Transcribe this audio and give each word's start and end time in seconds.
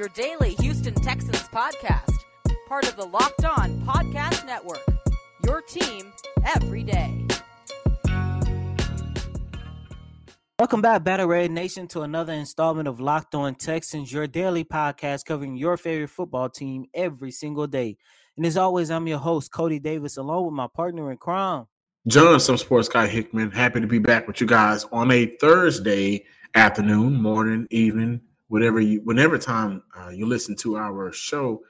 your 0.00 0.08
daily 0.08 0.54
Houston 0.60 0.94
Texans 0.94 1.42
podcast, 1.48 2.24
part 2.66 2.88
of 2.88 2.96
the 2.96 3.04
Locked 3.04 3.44
On 3.44 3.78
Podcast 3.82 4.46
Network. 4.46 4.80
Your 5.44 5.60
team 5.60 6.10
every 6.42 6.82
day. 6.82 7.26
Welcome 10.58 10.80
back, 10.80 11.04
Battle 11.04 11.26
Red 11.26 11.50
Nation, 11.50 11.86
to 11.88 12.00
another 12.00 12.32
installment 12.32 12.88
of 12.88 12.98
Locked 12.98 13.34
On 13.34 13.54
Texans, 13.54 14.10
your 14.10 14.26
daily 14.26 14.64
podcast 14.64 15.26
covering 15.26 15.58
your 15.58 15.76
favorite 15.76 16.08
football 16.08 16.48
team 16.48 16.86
every 16.94 17.30
single 17.30 17.66
day. 17.66 17.98
And 18.38 18.46
as 18.46 18.56
always, 18.56 18.90
I'm 18.90 19.06
your 19.06 19.18
host, 19.18 19.52
Coty 19.52 19.82
Davis, 19.82 20.16
along 20.16 20.46
with 20.46 20.54
my 20.54 20.68
partner 20.74 21.10
in 21.10 21.18
crime. 21.18 21.66
John, 22.06 22.40
some 22.40 22.56
sports 22.56 22.88
guy 22.88 23.06
Hickman. 23.06 23.50
Happy 23.50 23.82
to 23.82 23.86
be 23.86 23.98
back 23.98 24.26
with 24.26 24.40
you 24.40 24.46
guys 24.46 24.86
on 24.92 25.10
a 25.10 25.26
Thursday 25.26 26.24
afternoon, 26.54 27.20
morning, 27.20 27.66
evening, 27.70 28.22
whatever 28.50 28.80
you, 28.80 29.00
whenever 29.04 29.38
time 29.38 29.80
uh, 29.96 30.08
you 30.08 30.26
listen 30.26 30.56
to 30.56 30.76
our 30.76 31.12
show. 31.12 31.62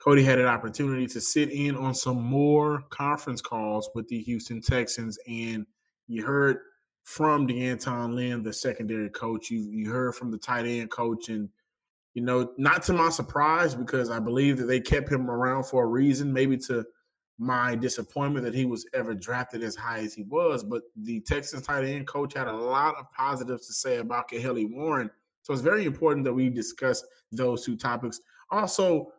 Coty 0.00 0.24
had 0.24 0.38
an 0.38 0.46
opportunity 0.46 1.06
to 1.06 1.20
sit 1.20 1.50
in 1.50 1.76
on 1.76 1.94
some 1.94 2.22
more 2.22 2.82
conference 2.90 3.40
calls 3.40 3.90
with 3.94 4.08
the 4.08 4.20
Houston 4.20 4.60
Texans, 4.60 5.18
and 5.28 5.66
you 6.06 6.24
heard 6.24 6.58
from 7.04 7.46
D'Anton 7.46 8.14
Lynn, 8.14 8.42
the 8.42 8.52
secondary 8.52 9.10
coach. 9.10 9.50
You 9.50 9.68
you 9.70 9.90
heard 9.90 10.14
from 10.14 10.30
the 10.30 10.38
tight 10.38 10.64
end 10.64 10.90
coach, 10.90 11.28
and 11.28 11.48
you 12.14 12.22
know, 12.22 12.52
not 12.56 12.82
to 12.84 12.92
my 12.92 13.10
surprise, 13.10 13.74
because 13.74 14.10
I 14.10 14.20
believe 14.20 14.58
that 14.58 14.66
they 14.66 14.80
kept 14.80 15.10
him 15.10 15.28
around 15.30 15.64
for 15.64 15.84
a 15.84 15.88
reason, 15.88 16.32
maybe 16.32 16.56
to 16.58 16.84
my 17.38 17.74
disappointment 17.74 18.44
that 18.44 18.54
he 18.54 18.64
was 18.64 18.86
ever 18.94 19.14
drafted 19.14 19.64
as 19.64 19.74
high 19.74 19.98
as 19.98 20.14
he 20.14 20.22
was. 20.24 20.62
But 20.62 20.82
the 20.96 21.20
Texans 21.20 21.66
tight 21.66 21.84
end 21.84 22.06
coach 22.06 22.34
had 22.34 22.46
a 22.46 22.52
lot 22.52 22.94
of 22.96 23.10
positives 23.12 23.66
to 23.66 23.72
say 23.72 23.98
about 23.98 24.30
Kahale 24.30 24.70
Warring. 24.70 25.10
So 25.42 25.52
it's 25.52 25.62
very 25.62 25.84
important 25.84 26.24
that 26.24 26.32
we 26.32 26.48
discuss 26.48 27.04
those 27.30 27.64
two 27.64 27.76
topics. 27.76 28.20
Also, 28.50 29.12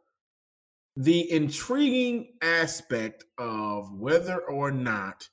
the 0.96 1.32
intriguing 1.32 2.34
aspect 2.42 3.26
of 3.38 3.92
whether 3.94 4.40
or 4.42 4.72
not 4.72 5.28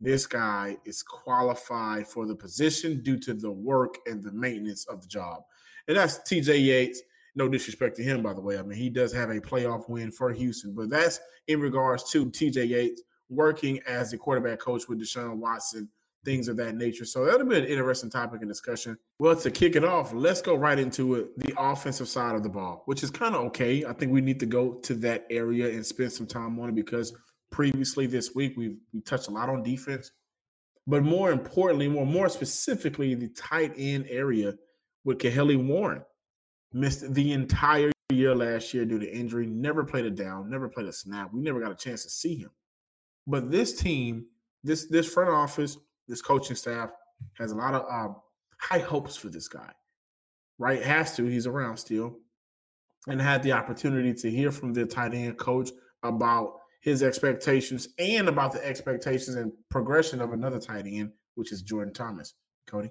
this 0.00 0.26
guy 0.26 0.76
is 0.84 1.02
qualified 1.02 2.06
for 2.06 2.26
the 2.26 2.34
position 2.34 3.02
due 3.02 3.18
to 3.20 3.34
the 3.34 3.50
work 3.50 3.96
and 4.06 4.22
the 4.22 4.32
maintenance 4.32 4.84
of 4.86 5.00
the 5.00 5.08
job. 5.08 5.42
And 5.88 5.96
that's 5.96 6.18
TJ 6.18 6.64
Yates. 6.64 7.02
No 7.34 7.48
disrespect 7.48 7.96
to 7.96 8.02
him, 8.02 8.22
by 8.22 8.34
the 8.34 8.40
way. 8.40 8.58
I 8.58 8.62
mean, 8.62 8.78
he 8.78 8.90
does 8.90 9.12
have 9.12 9.30
a 9.30 9.40
playoff 9.40 9.88
win 9.88 10.10
for 10.10 10.32
Houston, 10.32 10.74
but 10.74 10.90
that's 10.90 11.18
in 11.48 11.60
regards 11.60 12.10
to 12.10 12.26
TJ 12.26 12.68
Yates 12.68 13.02
working 13.30 13.80
as 13.86 14.10
the 14.10 14.18
quarterback 14.18 14.58
coach 14.58 14.88
with 14.88 15.00
Deshaun 15.00 15.38
Watson, 15.38 15.88
things 16.24 16.48
of 16.48 16.56
that 16.56 16.76
nature. 16.76 17.04
So 17.04 17.24
that'll 17.24 17.46
be 17.46 17.58
an 17.58 17.64
interesting 17.64 18.10
topic 18.10 18.40
and 18.40 18.48
discussion. 18.48 18.96
Well, 19.18 19.36
to 19.36 19.50
kick 19.50 19.76
it 19.76 19.84
off, 19.84 20.12
let's 20.12 20.40
go 20.40 20.54
right 20.54 20.78
into 20.78 21.14
it 21.16 21.38
the 21.38 21.54
offensive 21.58 22.08
side 22.08 22.34
of 22.34 22.42
the 22.42 22.48
ball, 22.48 22.82
which 22.86 23.02
is 23.02 23.10
kind 23.10 23.34
of 23.34 23.42
okay. 23.46 23.84
I 23.84 23.92
think 23.92 24.12
we 24.12 24.20
need 24.20 24.40
to 24.40 24.46
go 24.46 24.74
to 24.74 24.94
that 24.94 25.26
area 25.30 25.68
and 25.68 25.84
spend 25.84 26.12
some 26.12 26.26
time 26.26 26.58
on 26.60 26.68
it 26.68 26.74
because 26.74 27.12
previously 27.50 28.06
this 28.06 28.34
week. 28.34 28.54
We've 28.56 28.78
we 28.92 29.00
touched 29.00 29.28
a 29.28 29.30
lot 29.30 29.48
on 29.48 29.62
defense, 29.62 30.10
but 30.86 31.02
more 31.02 31.30
importantly, 31.30 31.88
more 31.88 32.06
more 32.06 32.28
specifically, 32.28 33.14
the 33.14 33.28
tight 33.28 33.74
end 33.76 34.06
area 34.08 34.54
with 35.04 35.18
Kahale 35.18 35.64
Warring 35.64 36.02
missed 36.72 37.12
the 37.14 37.32
entire 37.32 37.92
year 38.10 38.34
last 38.34 38.74
year 38.74 38.84
due 38.84 38.98
to 38.98 39.10
injury. 39.10 39.46
Never 39.46 39.84
played 39.84 40.06
a 40.06 40.10
down, 40.10 40.50
never 40.50 40.68
played 40.68 40.86
a 40.86 40.92
snap. 40.92 41.32
We 41.32 41.40
never 41.40 41.60
got 41.60 41.72
a 41.72 41.76
chance 41.76 42.02
to 42.04 42.10
see 42.10 42.36
him. 42.36 42.50
But 43.26 43.50
this 43.50 43.74
team, 43.74 44.26
this 44.64 44.86
this 44.86 45.12
front 45.12 45.30
office, 45.30 45.76
this 46.12 46.20
coaching 46.20 46.56
staff 46.56 46.90
has 47.38 47.52
a 47.52 47.54
lot 47.54 47.72
of 47.72 47.90
um, 47.90 48.16
high 48.60 48.80
hopes 48.80 49.16
for 49.16 49.30
this 49.30 49.48
guy. 49.48 49.70
Right, 50.58 50.82
has 50.82 51.16
to. 51.16 51.24
He's 51.24 51.46
around 51.46 51.78
still, 51.78 52.18
and 53.08 53.18
had 53.18 53.42
the 53.42 53.52
opportunity 53.52 54.12
to 54.12 54.30
hear 54.30 54.52
from 54.52 54.74
the 54.74 54.84
tight 54.84 55.14
end 55.14 55.38
coach 55.38 55.70
about 56.02 56.58
his 56.82 57.02
expectations 57.02 57.88
and 57.98 58.28
about 58.28 58.52
the 58.52 58.62
expectations 58.62 59.36
and 59.36 59.52
progression 59.70 60.20
of 60.20 60.34
another 60.34 60.60
tight 60.60 60.84
end, 60.86 61.12
which 61.34 61.50
is 61.50 61.62
Jordan 61.62 61.94
Thomas. 61.94 62.34
Coty. 62.68 62.90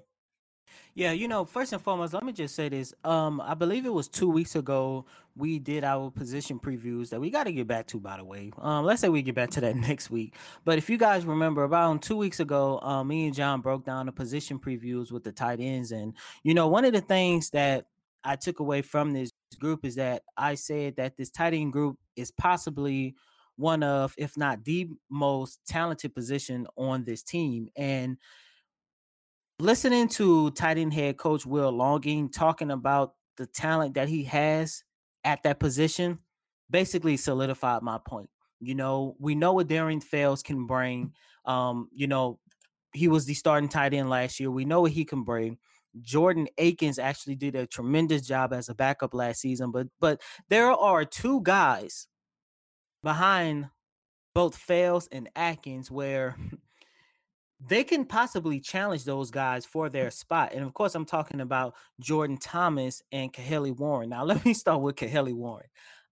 Yeah, 0.94 1.12
you 1.12 1.26
know, 1.26 1.44
first 1.44 1.72
and 1.72 1.80
foremost, 1.80 2.12
let 2.12 2.22
me 2.22 2.32
just 2.32 2.54
say 2.54 2.68
this. 2.68 2.92
Um, 3.04 3.40
I 3.40 3.54
believe 3.54 3.86
it 3.86 3.92
was 3.92 4.08
two 4.08 4.28
weeks 4.28 4.56
ago 4.56 5.06
we 5.34 5.58
did 5.58 5.84
our 5.84 6.10
position 6.10 6.58
previews 6.58 7.08
that 7.10 7.20
we 7.20 7.30
got 7.30 7.44
to 7.44 7.52
get 7.52 7.66
back 7.66 7.86
to. 7.88 8.00
By 8.00 8.18
the 8.18 8.24
way, 8.24 8.52
um, 8.58 8.84
let's 8.84 9.00
say 9.00 9.08
we 9.08 9.22
get 9.22 9.34
back 9.34 9.50
to 9.50 9.60
that 9.62 9.76
next 9.88 10.10
week. 10.10 10.34
But 10.64 10.78
if 10.78 10.90
you 10.90 10.98
guys 10.98 11.24
remember, 11.24 11.64
about 11.64 12.02
two 12.02 12.16
weeks 12.16 12.40
ago, 12.40 12.78
um, 12.80 13.08
me 13.08 13.26
and 13.26 13.34
John 13.34 13.60
broke 13.60 13.84
down 13.84 14.06
the 14.06 14.12
position 14.12 14.58
previews 14.58 15.10
with 15.10 15.24
the 15.24 15.32
tight 15.32 15.60
ends, 15.60 15.92
and 15.92 16.14
you 16.42 16.54
know, 16.54 16.68
one 16.68 16.84
of 16.84 16.92
the 16.92 17.00
things 17.00 17.50
that 17.50 17.86
I 18.24 18.36
took 18.36 18.60
away 18.60 18.82
from 18.82 19.12
this 19.12 19.32
group 19.58 19.84
is 19.84 19.96
that 19.96 20.22
I 20.36 20.54
said 20.54 20.96
that 20.96 21.16
this 21.16 21.30
tight 21.30 21.54
end 21.54 21.72
group 21.72 21.98
is 22.16 22.30
possibly 22.30 23.14
one 23.56 23.82
of, 23.82 24.14
if 24.16 24.36
not 24.36 24.64
the 24.64 24.88
most 25.10 25.60
talented 25.66 26.14
position 26.14 26.66
on 26.76 27.04
this 27.04 27.22
team. 27.22 27.68
And 27.76 28.16
listening 29.62 30.08
to 30.08 30.50
tight 30.50 30.76
end 30.76 30.92
head 30.92 31.16
coach 31.16 31.46
Will 31.46 31.70
Lawing 31.70 32.28
talking 32.28 32.72
about 32.72 33.14
the 33.36 33.46
talent 33.46 33.94
that 33.94 34.08
he 34.08 34.24
has 34.24 34.82
at 35.22 35.44
that 35.44 35.60
position 35.60 36.18
basically 36.68 37.16
solidified 37.16 37.82
my 37.82 37.98
point. 38.04 38.28
You 38.58 38.74
know, 38.74 39.14
we 39.20 39.36
know 39.36 39.52
what 39.52 39.68
Darren 39.68 40.02
Fells 40.02 40.42
can 40.42 40.66
bring. 40.66 41.12
Um, 41.44 41.88
you 41.92 42.08
know, 42.08 42.40
he 42.92 43.06
was 43.06 43.24
the 43.24 43.34
starting 43.34 43.68
tight 43.68 43.94
end 43.94 44.10
last 44.10 44.40
year. 44.40 44.50
We 44.50 44.64
know 44.64 44.80
what 44.80 44.90
he 44.90 45.04
can 45.04 45.22
bring. 45.22 45.58
Jordan 46.00 46.48
Akins 46.58 46.98
actually 46.98 47.36
did 47.36 47.54
a 47.54 47.66
tremendous 47.66 48.22
job 48.22 48.52
as 48.52 48.68
a 48.68 48.74
backup 48.74 49.14
last 49.14 49.42
season, 49.42 49.70
but 49.70 49.86
but 50.00 50.20
there 50.48 50.72
are 50.72 51.04
two 51.04 51.40
guys 51.42 52.08
behind 53.04 53.68
both 54.34 54.56
Fells 54.56 55.08
and 55.12 55.28
Akins 55.36 55.88
where 55.88 56.36
they 57.68 57.84
can 57.84 58.04
possibly 58.04 58.60
challenge 58.60 59.04
those 59.04 59.30
guys 59.30 59.64
for 59.64 59.88
their 59.88 60.10
spot. 60.10 60.52
And 60.52 60.64
of 60.64 60.74
course, 60.74 60.94
I'm 60.94 61.04
talking 61.04 61.40
about 61.40 61.74
Jordan 62.00 62.38
Thomas 62.38 63.02
and 63.12 63.32
Kahale 63.32 63.76
Warring. 63.76 64.10
Now, 64.10 64.24
let 64.26 64.44
me 64.44 64.54
start 64.54 64.80
with 64.80 64.96
Kahale 64.96 65.34
Warring. 65.34 65.68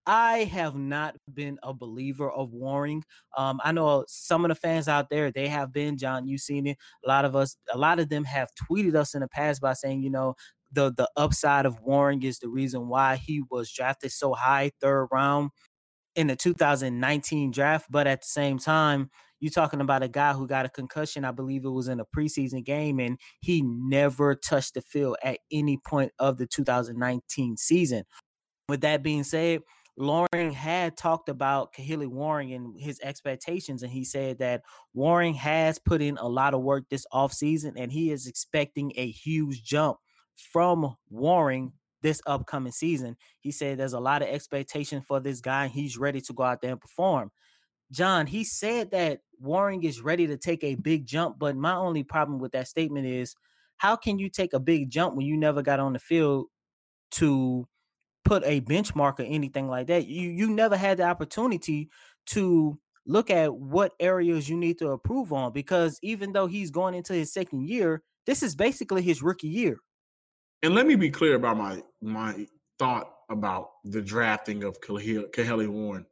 I 0.06 0.44
have 0.44 0.74
not 0.76 1.16
been 1.32 1.58
a 1.62 1.74
believer 1.74 2.30
of 2.30 2.52
Warring. 2.52 3.04
Um, 3.36 3.60
I 3.62 3.72
know 3.72 4.04
some 4.08 4.44
of 4.44 4.48
the 4.48 4.54
fans 4.54 4.88
out 4.88 5.10
there, 5.10 5.30
they 5.30 5.46
have 5.48 5.72
been. 5.72 5.98
John, 5.98 6.26
you've 6.26 6.40
seen 6.40 6.66
it. 6.66 6.78
A 7.04 7.08
lot 7.08 7.24
of 7.24 7.36
us, 7.36 7.56
a 7.72 7.78
lot 7.78 8.00
of 8.00 8.08
them 8.08 8.24
have 8.24 8.48
tweeted 8.54 8.94
us 8.94 9.14
in 9.14 9.20
the 9.20 9.28
past 9.28 9.60
by 9.60 9.74
saying, 9.74 10.02
you 10.02 10.10
know, 10.10 10.34
the 10.72 10.92
the 10.96 11.08
upside 11.16 11.66
of 11.66 11.80
Warring 11.80 12.22
is 12.22 12.38
the 12.38 12.48
reason 12.48 12.88
why 12.88 13.16
he 13.16 13.42
was 13.50 13.70
drafted 13.70 14.12
so 14.12 14.34
high, 14.34 14.70
third 14.80 15.08
round 15.12 15.50
in 16.16 16.28
the 16.28 16.36
2019 16.36 17.50
draft, 17.50 17.86
but 17.90 18.06
at 18.06 18.22
the 18.22 18.26
same 18.26 18.58
time, 18.58 19.10
you're 19.40 19.50
talking 19.50 19.80
about 19.80 20.02
a 20.02 20.08
guy 20.08 20.32
who 20.32 20.46
got 20.46 20.66
a 20.66 20.68
concussion. 20.68 21.24
I 21.24 21.32
believe 21.32 21.64
it 21.64 21.70
was 21.70 21.88
in 21.88 22.00
a 22.00 22.04
preseason 22.04 22.64
game, 22.64 23.00
and 23.00 23.18
he 23.40 23.62
never 23.62 24.34
touched 24.34 24.74
the 24.74 24.82
field 24.82 25.16
at 25.22 25.38
any 25.50 25.78
point 25.78 26.12
of 26.18 26.38
the 26.38 26.46
2019 26.46 27.56
season. 27.56 28.04
With 28.68 28.82
that 28.82 29.02
being 29.02 29.24
said, 29.24 29.62
Lawing 29.96 30.52
had 30.52 30.96
talked 30.96 31.28
about 31.28 31.74
Kahale 31.74 32.06
Warring 32.06 32.52
and 32.52 32.80
his 32.80 33.00
expectations, 33.02 33.82
and 33.82 33.92
he 33.92 34.04
said 34.04 34.38
that 34.38 34.62
Warring 34.94 35.34
has 35.34 35.78
put 35.78 36.00
in 36.00 36.16
a 36.16 36.28
lot 36.28 36.54
of 36.54 36.62
work 36.62 36.84
this 36.88 37.06
offseason, 37.12 37.72
and 37.76 37.92
he 37.92 38.10
is 38.10 38.26
expecting 38.26 38.92
a 38.96 39.10
huge 39.10 39.62
jump 39.62 39.98
from 40.52 40.96
Warring 41.08 41.72
this 42.02 42.20
upcoming 42.26 42.72
season. 42.72 43.16
He 43.40 43.52
said 43.52 43.78
there's 43.78 43.92
a 43.92 44.00
lot 44.00 44.22
of 44.22 44.28
expectation 44.28 45.02
for 45.02 45.20
this 45.20 45.40
guy. 45.40 45.64
And 45.64 45.72
he's 45.72 45.98
ready 45.98 46.20
to 46.22 46.32
go 46.32 46.42
out 46.42 46.62
there 46.62 46.72
and 46.72 46.80
perform. 46.80 47.30
John, 47.90 48.26
he 48.26 48.44
said 48.44 48.92
that 48.92 49.20
Warring 49.40 49.84
is 49.84 50.00
ready 50.00 50.26
to 50.26 50.36
take 50.36 50.62
a 50.62 50.74
big 50.74 51.06
jump, 51.06 51.38
but 51.38 51.56
my 51.56 51.74
only 51.74 52.04
problem 52.04 52.38
with 52.38 52.52
that 52.52 52.68
statement 52.68 53.06
is 53.06 53.34
how 53.78 53.96
can 53.96 54.18
you 54.18 54.28
take 54.28 54.52
a 54.52 54.60
big 54.60 54.90
jump 54.90 55.16
when 55.16 55.26
you 55.26 55.36
never 55.36 55.62
got 55.62 55.80
on 55.80 55.94
the 55.94 55.98
field 55.98 56.46
to 57.12 57.66
put 58.24 58.44
a 58.44 58.60
benchmark 58.60 59.18
or 59.18 59.24
anything 59.24 59.68
like 59.68 59.86
that? 59.86 60.06
You 60.06 60.28
you 60.28 60.50
never 60.50 60.76
had 60.76 60.98
the 60.98 61.04
opportunity 61.04 61.88
to 62.26 62.78
look 63.06 63.30
at 63.30 63.54
what 63.54 63.92
areas 63.98 64.48
you 64.48 64.56
need 64.56 64.78
to 64.78 64.92
improve 64.92 65.32
on 65.32 65.52
because 65.52 65.98
even 66.02 66.32
though 66.32 66.46
he's 66.46 66.70
going 66.70 66.94
into 66.94 67.14
his 67.14 67.32
second 67.32 67.66
year, 67.66 68.02
this 68.26 68.42
is 68.42 68.54
basically 68.54 69.02
his 69.02 69.22
rookie 69.22 69.48
year. 69.48 69.78
And 70.62 70.74
let 70.74 70.86
me 70.86 70.94
be 70.94 71.10
clear 71.10 71.34
about 71.34 71.56
my 71.56 71.82
my 72.02 72.46
thought 72.78 73.10
about 73.30 73.70
the 73.84 74.02
drafting 74.02 74.64
of 74.64 74.80
Kahale 74.80 75.68
Warring. 75.68 76.06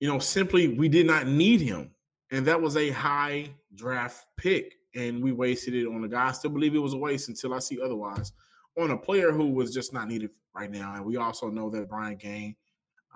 You 0.00 0.08
know, 0.08 0.18
simply 0.18 0.68
we 0.68 0.88
did 0.88 1.06
not 1.06 1.26
need 1.26 1.60
him, 1.60 1.90
and 2.30 2.44
that 2.46 2.60
was 2.60 2.76
a 2.76 2.90
high 2.90 3.50
draft 3.74 4.26
pick, 4.36 4.74
and 4.94 5.22
we 5.22 5.32
wasted 5.32 5.74
it 5.74 5.86
on 5.86 6.04
a 6.04 6.08
guy. 6.08 6.28
I 6.28 6.32
still 6.32 6.50
believe 6.50 6.74
it 6.74 6.78
was 6.78 6.94
a 6.94 6.98
waste 6.98 7.28
until 7.28 7.54
I 7.54 7.58
see 7.58 7.80
otherwise 7.80 8.32
on 8.78 8.90
a 8.90 8.96
player 8.96 9.32
who 9.32 9.50
was 9.50 9.72
just 9.72 9.92
not 9.92 10.08
needed 10.08 10.30
right 10.54 10.70
now. 10.70 10.94
And 10.94 11.04
we 11.04 11.16
also 11.16 11.50
know 11.50 11.70
that 11.70 11.88
Brian 11.88 12.16
Gaine, 12.16 12.56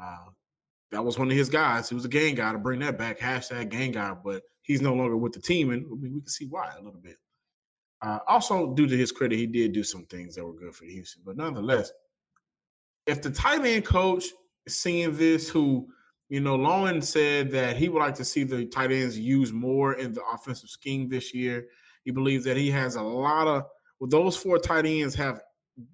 uh, 0.01 0.27
that 0.91 1.05
was 1.05 1.19
one 1.19 1.31
of 1.31 1.37
his 1.37 1.49
guys. 1.49 1.89
He 1.89 1.95
was 1.95 2.05
a 2.05 2.09
gang 2.09 2.35
guy 2.35 2.53
to 2.53 2.59
bring 2.59 2.81
that 2.81 2.99
back. 2.99 3.19
Hashtag 3.19 3.71
gang 3.71 3.93
guy, 3.93 4.15
but 4.23 4.43
he's 4.63 4.83
no 4.83 4.95
longer 4.95 5.17
with 5.17 5.33
the 5.33 5.41
team, 5.41 5.71
and 5.71 5.87
we 6.01 6.09
can 6.09 6.27
see 6.27 6.47
why 6.47 6.73
a 6.79 6.83
little 6.83 7.01
bit. 7.01 7.17
Uh, 8.03 8.19
also, 8.29 8.75
due 8.75 8.87
to 8.87 8.97
his 8.97 9.11
credit, 9.11 9.37
he 9.37 9.47
did 9.47 9.73
do 9.73 9.83
some 9.83 10.05
things 10.07 10.35
that 10.35 10.45
were 10.45 10.53
good 10.53 10.75
for 10.75 10.85
Houston. 10.85 11.23
But 11.25 11.37
nonetheless, 11.37 11.91
if 13.07 13.23
the 13.23 13.31
tight 13.31 13.65
end 13.65 13.85
coach 13.85 14.27
is 14.67 14.79
seeing 14.79 15.17
this, 15.17 15.49
who 15.49 15.89
you 16.35 16.41
know, 16.41 16.57
Lawing 16.57 17.01
said 17.01 17.53
that 17.53 17.77
he 17.77 17.89
would 17.89 18.01
like 18.01 18.17
to 18.17 18.25
see 18.25 18.43
the 18.43 18.67
tight 18.67 18.91
ends 18.91 19.17
used 19.17 19.55
more 19.55 19.93
in 19.93 20.13
the 20.13 20.23
offensive 20.35 20.69
scheme 20.69 21.09
this 21.09 21.33
year. 21.33 21.69
He 22.05 22.11
believes 22.11 22.43
that 22.43 22.57
he 22.57 22.73
has 22.73 22.97
a 22.97 23.03
lot 23.03 23.47
of 23.47 23.67
well, 24.01 24.11
those 24.11 24.37
four 24.37 24.59
tight 24.59 24.85
ends 24.85 25.15
have 25.15 25.43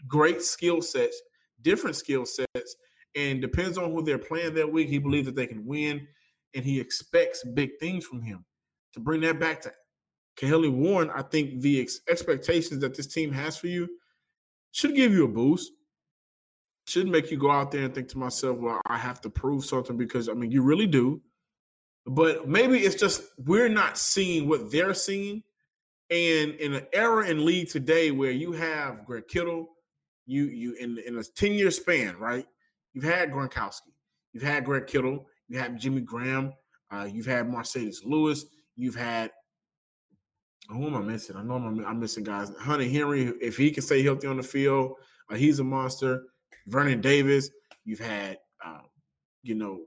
great 0.08 0.40
skill 0.40 0.80
sets, 0.80 1.20
different 1.60 1.94
skill 1.94 2.24
sets, 2.24 2.74
and 3.14 3.42
depends 3.42 3.76
on 3.76 3.92
who 3.92 4.02
they're 4.02 4.16
playing 4.16 4.54
that 4.54 4.72
week. 4.72 4.88
He 4.88 4.96
believes 4.96 5.26
that 5.26 5.36
they 5.36 5.46
can 5.46 5.66
win, 5.66 6.08
and 6.54 6.64
he 6.64 6.80
expects 6.80 7.44
big 7.44 7.72
things 7.78 8.06
from 8.06 8.22
him. 8.22 8.46
To 8.94 9.00
bring 9.00 9.20
that 9.20 9.38
back 9.38 9.60
to 9.60 9.72
Kahale 10.38 10.72
Warring, 10.72 11.10
I 11.10 11.20
think 11.20 11.60
the 11.60 11.82
ex- 11.82 12.00
expectations 12.08 12.80
that 12.80 12.96
this 12.96 13.08
team 13.08 13.30
has 13.30 13.58
for 13.58 13.66
you 13.66 13.90
should 14.72 14.94
give 14.94 15.12
you 15.12 15.26
a 15.26 15.28
boost. 15.28 15.70
Should 16.90 17.06
make 17.06 17.30
you 17.30 17.38
go 17.38 17.52
out 17.52 17.70
there 17.70 17.84
and 17.84 17.94
think 17.94 18.08
to 18.08 18.18
myself, 18.18 18.58
well, 18.58 18.80
I 18.86 18.98
have 18.98 19.20
to 19.20 19.30
prove 19.30 19.64
something 19.64 19.96
because 19.96 20.28
I 20.28 20.32
mean, 20.32 20.50
you 20.50 20.62
really 20.62 20.88
do. 20.88 21.22
But 22.04 22.48
maybe 22.48 22.80
it's 22.80 22.96
just 22.96 23.22
we're 23.38 23.68
not 23.68 23.96
seeing 23.96 24.48
what 24.48 24.72
they're 24.72 24.94
seeing. 24.94 25.44
And 26.10 26.54
in 26.54 26.74
an 26.74 26.86
era 26.92 27.28
in 27.28 27.44
league 27.44 27.68
today 27.68 28.10
where 28.10 28.32
you 28.32 28.50
have 28.50 29.04
Greg 29.06 29.28
Kittle, 29.28 29.68
you 30.26 30.46
you 30.46 30.74
in 30.80 30.98
in 31.06 31.16
a 31.16 31.22
10 31.22 31.52
year 31.52 31.70
span, 31.70 32.16
right? 32.18 32.44
You've 32.92 33.04
had 33.04 33.30
Gronkowski, 33.30 33.92
you've 34.32 34.42
had 34.42 34.64
Greg 34.64 34.88
Kittle, 34.88 35.26
you 35.46 35.60
have 35.60 35.76
Jimmy 35.76 36.00
Graham, 36.00 36.52
uh, 36.90 37.06
you've 37.08 37.26
had 37.26 37.46
Marcedes 37.46 37.98
Lewis, 38.04 38.46
you've 38.74 38.96
had 38.96 39.30
who 40.68 40.86
am 40.88 40.96
I 40.96 41.00
missing? 41.02 41.36
I 41.36 41.42
know 41.42 41.54
I'm, 41.54 41.84
I'm 41.86 42.00
missing 42.00 42.24
guys. 42.24 42.52
Hunter 42.58 42.88
Henry, 42.88 43.32
if 43.40 43.56
he 43.56 43.70
can 43.70 43.84
stay 43.84 44.02
healthy 44.02 44.26
on 44.26 44.36
the 44.36 44.42
field, 44.42 44.94
uh, 45.30 45.36
he's 45.36 45.60
a 45.60 45.64
monster. 45.64 46.24
Vernon 46.66 47.00
Davis, 47.00 47.50
you've 47.84 48.00
had, 48.00 48.38
uh, 48.64 48.82
you 49.42 49.54
know, 49.54 49.80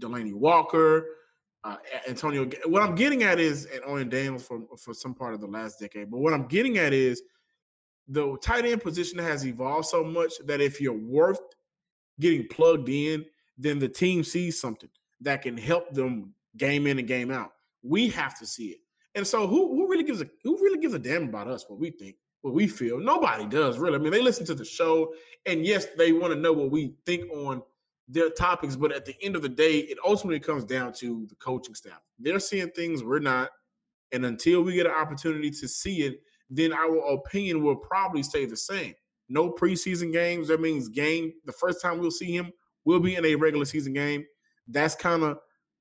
Delanie 0.00 0.34
Walker, 0.34 1.06
uh, 1.64 1.76
Antonio. 2.08 2.48
What 2.66 2.82
I'm 2.82 2.94
getting 2.94 3.22
at 3.22 3.40
is, 3.40 3.66
and 3.66 3.82
Owen 3.86 4.08
Daniels 4.08 4.46
for 4.46 4.62
for 4.76 4.94
some 4.94 5.14
part 5.14 5.34
of 5.34 5.40
the 5.40 5.46
last 5.46 5.80
decade. 5.80 6.10
But 6.10 6.18
what 6.18 6.32
I'm 6.32 6.46
getting 6.46 6.78
at 6.78 6.92
is, 6.92 7.22
the 8.08 8.36
tight 8.42 8.64
end 8.64 8.82
position 8.82 9.18
has 9.18 9.46
evolved 9.46 9.86
so 9.86 10.04
much 10.04 10.32
that 10.46 10.60
if 10.60 10.80
you're 10.80 10.92
worth 10.92 11.40
getting 12.20 12.46
plugged 12.48 12.88
in, 12.88 13.24
then 13.58 13.78
the 13.78 13.88
team 13.88 14.22
sees 14.22 14.60
something 14.60 14.90
that 15.20 15.42
can 15.42 15.56
help 15.56 15.92
them 15.92 16.34
game 16.56 16.86
in 16.86 16.98
and 16.98 17.08
game 17.08 17.30
out. 17.30 17.52
We 17.82 18.08
have 18.10 18.38
to 18.38 18.46
see 18.46 18.68
it. 18.68 18.78
And 19.14 19.26
so 19.26 19.46
who 19.46 19.74
who 19.74 19.88
really 19.88 20.04
gives 20.04 20.20
a 20.20 20.28
who 20.44 20.56
really 20.62 20.78
gives 20.78 20.94
a 20.94 20.98
damn 20.98 21.24
about 21.24 21.48
us 21.48 21.64
what 21.68 21.78
we 21.78 21.90
think, 21.90 22.16
what 22.46 22.54
we 22.54 22.68
feel? 22.68 23.00
Nobody 23.00 23.44
does 23.44 23.76
really. 23.76 23.96
I 23.96 23.98
mean, 23.98 24.12
they 24.12 24.22
listen 24.22 24.46
to 24.46 24.54
the 24.54 24.64
show, 24.64 25.12
and 25.46 25.66
yes, 25.66 25.86
they 25.98 26.12
want 26.12 26.32
to 26.32 26.38
know 26.38 26.52
what 26.52 26.70
we 26.70 26.94
think 27.04 27.28
on 27.32 27.60
their 28.08 28.30
topics, 28.30 28.76
but 28.76 28.92
at 28.92 29.04
the 29.04 29.16
end 29.20 29.34
of 29.34 29.42
the 29.42 29.48
day, 29.48 29.78
it 29.78 29.98
ultimately 30.04 30.38
comes 30.38 30.64
down 30.64 30.92
to 30.92 31.26
the 31.28 31.34
coaching 31.36 31.74
staff. 31.74 32.00
They're 32.20 32.38
seeing 32.38 32.70
things 32.70 33.02
we're 33.02 33.18
not. 33.18 33.50
And 34.12 34.24
until 34.24 34.62
we 34.62 34.74
get 34.74 34.86
an 34.86 34.92
opportunity 34.92 35.50
to 35.50 35.66
see 35.66 36.02
it, 36.02 36.20
then 36.48 36.72
our 36.72 36.96
opinion 37.14 37.64
will 37.64 37.74
probably 37.74 38.22
stay 38.22 38.44
the 38.46 38.56
same. 38.56 38.94
No 39.28 39.50
preseason 39.50 40.12
games. 40.12 40.46
That 40.46 40.60
means 40.60 40.88
game. 40.88 41.32
The 41.46 41.52
first 41.52 41.82
time 41.82 41.98
we'll 41.98 42.12
see 42.12 42.30
him 42.30 42.52
will 42.84 43.00
be 43.00 43.16
in 43.16 43.24
a 43.24 43.34
regular 43.34 43.64
season 43.64 43.92
game. 43.92 44.24
That's 44.68 44.94
kind 44.94 45.24
of 45.24 45.38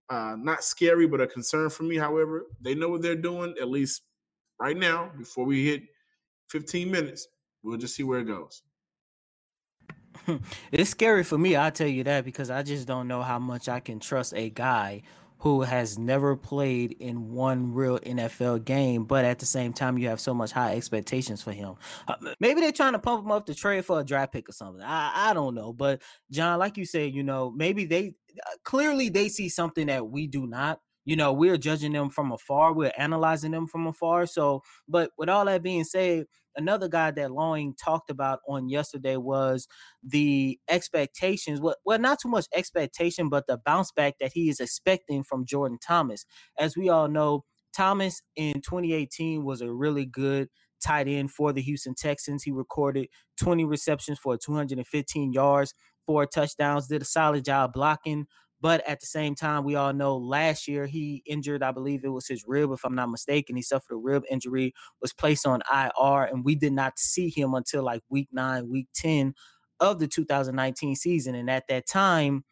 uh, 0.10 0.36
not 0.40 0.64
scary, 0.64 1.06
but 1.06 1.22
a 1.22 1.28
concern 1.28 1.70
for 1.70 1.84
me. 1.84 1.96
However, 1.96 2.48
they 2.60 2.74
know 2.74 2.90
what 2.90 3.04
they're 3.04 3.16
doing, 3.16 3.54
at 3.62 3.70
least 3.70 4.02
right 4.60 4.76
now, 4.76 5.12
before 5.16 5.46
we 5.46 5.64
hit 5.68 5.84
15 6.50 6.90
minutes. 6.90 7.28
We'll 7.64 7.78
just 7.78 7.96
see 7.96 8.04
where 8.04 8.20
it 8.20 8.26
goes. 8.26 8.62
it's 10.72 10.90
scary 10.90 11.24
for 11.24 11.38
me, 11.38 11.56
I'll 11.56 11.72
tell 11.72 11.88
you 11.88 12.04
that, 12.06 12.26
because 12.26 12.50
I 12.50 12.64
just 12.64 12.88
don't 12.88 13.08
know 13.08 13.22
how 13.22 13.40
much 13.40 13.68
I 13.70 13.80
can 13.80 14.00
trust 14.00 14.34
a 14.34 14.50
guy 14.50 15.04
who 15.40 15.62
has 15.62 16.00
never 16.00 16.36
played 16.36 16.94
in 16.94 17.32
one 17.32 17.74
real 17.74 18.00
NFL 18.00 18.66
game, 18.66 19.04
but 19.04 19.26
at 19.26 19.40
the 19.40 19.46
same 19.46 19.74
time, 19.74 19.98
you 19.98 20.08
have 20.08 20.20
so 20.20 20.34
much 20.34 20.52
high 20.52 20.76
expectations 20.76 21.42
for 21.42 21.52
him. 21.52 21.76
Uh, 22.08 22.16
maybe 22.40 22.62
they're 22.62 22.72
trying 22.72 22.94
to 22.94 23.00
pump 23.00 23.26
him 23.26 23.32
up 23.32 23.46
to 23.46 23.54
trade 23.54 23.86
for 23.86 24.00
a 24.00 24.04
draft 24.04 24.32
pick 24.32 24.50
or 24.50 24.54
something. 24.54 24.82
I, 24.82 25.30
I 25.30 25.34
don't 25.34 25.54
know. 25.54 25.74
But, 25.74 26.02
John, 26.32 26.58
like 26.58 26.78
you 26.78 26.86
said, 26.86 27.14
you 27.14 27.22
know, 27.22 27.52
maybe 27.52 27.86
they 27.86 28.16
uh, 28.44 28.56
clearly 28.64 29.10
they 29.10 29.30
see 29.30 29.50
something 29.50 29.88
that 29.88 30.08
we 30.08 30.26
do 30.26 30.48
not 30.48 30.80
you 31.06 31.16
know 31.16 31.31
we're 31.31 31.57
judging 31.57 31.94
them 31.94 32.10
from 32.10 32.31
afar 32.31 32.74
we're 32.74 32.92
analyzing 32.98 33.52
them 33.52 33.68
from 33.68 33.88
afar 33.88 34.25
so 34.25 34.62
but 34.88 35.12
with 35.18 35.30
all 35.30 35.46
that 35.46 35.63
being 35.63 35.84
said 35.84 36.25
another 36.56 36.88
guy 36.88 37.12
that 37.12 37.31
Lawing 37.31 37.74
talked 37.75 38.10
about 38.10 38.40
on 38.48 38.69
yesterday 38.69 39.18
was 39.18 39.68
the 40.04 40.60
expectations. 40.69 41.62
Well, 41.62 41.75
well, 41.86 42.00
not 42.00 42.19
too 42.22 42.30
much 42.30 42.48
expectation, 42.54 43.30
but 43.30 43.48
the 43.48 43.57
bounce 43.57 43.92
back 43.92 44.16
that 44.19 44.31
he 44.34 44.50
is 44.50 44.60
expecting 44.60 45.24
from 45.24 45.46
Jordan 45.46 45.78
Thomas. 45.86 46.25
As 46.57 46.78
we 46.78 46.90
all 46.90 47.08
know, 47.08 47.44
Thomas 47.75 48.22
in 48.36 48.56
2018 48.62 49.44
was 49.44 49.62
a 49.62 49.72
really 49.72 50.06
good 50.06 50.50
tight 50.84 51.08
end 51.08 51.31
for 51.31 51.51
the 51.51 51.62
Houston 51.62 51.96
Texans. 51.96 52.44
He 52.44 52.51
recorded 52.51 53.08
20 53.40 53.66
receptions 53.66 54.19
for 54.19 54.38
215 54.38 55.34
yards, 55.34 55.74
four 56.06 56.25
touchdowns, 56.25 56.88
did 56.88 57.01
a 57.01 57.06
solid 57.06 57.44
job 57.44 57.74
blocking 57.74 58.28
but 58.62 58.88
at 58.88 59.00
the 59.00 59.06
same 59.06 59.36
time, 59.36 59.63
we 59.63 59.75
all 59.75 59.94
know 59.94 60.18
last 60.18 60.68
year 60.68 60.86
he 60.86 61.22
injured, 61.25 61.62
I 61.62 61.72
believe 61.72 62.04
it 62.04 62.10
was 62.10 62.28
his 62.28 62.46
rib, 62.48 62.72
if 62.72 62.84
I'm 62.84 62.96
not 62.96 63.10
mistaken. 63.10 63.56
He 63.56 63.62
suffered 63.62 63.96
a 63.96 63.98
rib 63.98 64.24
injury, 64.30 64.74
was 65.02 65.13
placed 65.13 65.46
on 65.46 65.62
IR, 65.72 66.24
and 66.24 66.44
we 66.44 66.56
did 66.56 66.74
not 66.74 66.98
see 66.98 67.30
him 67.30 67.54
until 67.54 67.84
like 67.84 68.02
week 68.10 68.30
nine, 68.31 68.69
week 68.69 68.88
10 68.96 69.34
of 69.80 70.00
the 70.00 70.07
2019 70.07 70.96
season. 70.96 71.36
And 71.36 71.50
at 71.50 71.68
that 71.68 71.88
time, 71.88 72.44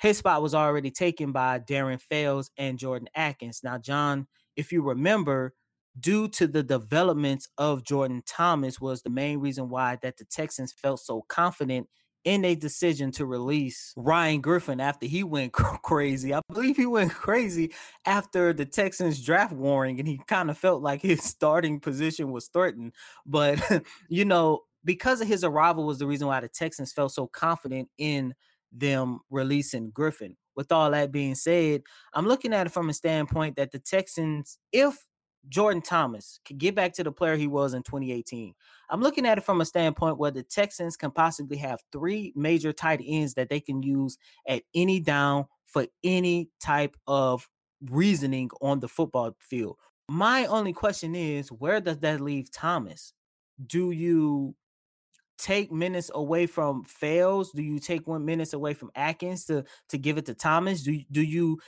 his 0.00 0.18
spot 0.18 0.42
was 0.42 0.54
already 0.54 0.90
taken 0.90 1.32
by 1.32 1.60
Darren 1.60 2.00
Fells 2.00 2.50
and 2.56 2.78
Jordan 2.78 3.08
Akins. 3.14 3.60
Now, 3.62 3.78
John, 3.78 4.26
if 4.56 4.72
you 4.72 4.82
remember, 4.82 5.54
due 5.98 6.28
to 6.28 6.46
the 6.46 6.62
developments 6.62 7.48
of 7.58 7.84
Jordan 7.84 8.22
Thomas 8.26 8.80
was 8.80 9.02
the 9.02 9.10
main 9.10 9.38
reason 9.38 9.68
why 9.68 9.98
that 10.02 10.16
the 10.16 10.24
Texans 10.24 10.72
felt 10.72 11.00
so 11.00 11.24
confident 11.28 11.88
in 12.24 12.44
a 12.44 12.54
decision 12.54 13.10
to 13.12 13.26
release 13.26 13.92
Ryan 13.96 14.40
Griffin 14.40 14.80
after 14.80 15.06
he 15.06 15.22
went 15.22 15.52
crazy. 15.52 16.34
I 16.34 16.40
believe 16.48 16.76
he 16.76 16.86
went 16.86 17.12
crazy 17.12 17.72
after 18.06 18.52
the 18.52 18.64
Texans 18.64 19.24
draft 19.24 19.52
Warring 19.52 19.98
and 19.98 20.08
he 20.08 20.18
kind 20.26 20.50
of 20.50 20.58
felt 20.58 20.82
like 20.82 21.02
his 21.02 21.22
starting 21.22 21.80
position 21.80 22.32
was 22.32 22.48
threatened. 22.48 22.92
But, 23.26 23.60
you 24.08 24.24
know, 24.24 24.62
because 24.84 25.20
of 25.20 25.28
his 25.28 25.44
arrival 25.44 25.84
was 25.84 25.98
the 25.98 26.06
reason 26.06 26.26
why 26.26 26.40
the 26.40 26.48
Texans 26.48 26.92
felt 26.92 27.12
so 27.12 27.26
confident 27.26 27.88
in 27.98 28.34
them 28.72 29.20
releasing 29.30 29.90
Griffin. 29.90 30.36
With 30.56 30.70
all 30.70 30.92
that 30.92 31.10
being 31.10 31.34
said, 31.34 31.82
I'm 32.12 32.28
looking 32.28 32.52
at 32.52 32.66
it 32.66 32.70
from 32.70 32.88
a 32.88 32.94
standpoint 32.94 33.56
that 33.56 33.72
the 33.72 33.80
Texans, 33.80 34.58
if 34.72 35.04
Jordan 35.48 35.82
Thomas 35.82 36.40
could 36.44 36.58
get 36.58 36.74
back 36.74 36.92
to 36.94 37.04
the 37.04 37.12
player 37.12 37.36
he 37.36 37.46
was 37.46 37.74
in 37.74 37.82
2018. 37.82 38.54
I'm 38.90 39.00
looking 39.00 39.26
at 39.26 39.38
it 39.38 39.44
from 39.44 39.60
a 39.60 39.64
standpoint 39.64 40.18
where 40.18 40.30
the 40.30 40.42
Texans 40.42 40.96
can 40.96 41.10
possibly 41.10 41.56
have 41.58 41.82
three 41.92 42.32
major 42.34 42.72
tight 42.72 43.00
ends 43.04 43.34
that 43.34 43.48
they 43.48 43.60
can 43.60 43.82
use 43.82 44.18
at 44.48 44.62
any 44.74 45.00
down 45.00 45.46
for 45.66 45.86
any 46.02 46.50
type 46.60 46.96
of 47.06 47.48
reasoning 47.90 48.50
on 48.60 48.80
the 48.80 48.88
football 48.88 49.36
field. 49.40 49.76
My 50.08 50.46
only 50.46 50.72
question 50.72 51.14
is 51.14 51.50
where 51.50 51.80
does 51.80 51.98
that 51.98 52.20
leave 52.20 52.50
Thomas? 52.50 53.12
Do 53.66 53.90
you 53.90 54.54
take 55.38 55.72
minutes 55.72 56.10
away 56.14 56.46
from 56.46 56.84
Fells? 56.84 57.52
Do 57.52 57.62
you 57.62 57.78
take 57.78 58.06
one 58.06 58.24
minutes 58.24 58.52
away 58.52 58.74
from 58.74 58.90
Akins 58.94 59.44
to 59.46 59.64
to 59.88 59.98
give 59.98 60.18
it 60.18 60.26
to 60.26 60.34
Thomas? 60.34 60.82
Do 60.82 60.98
do 61.10 61.22
you 61.22 61.58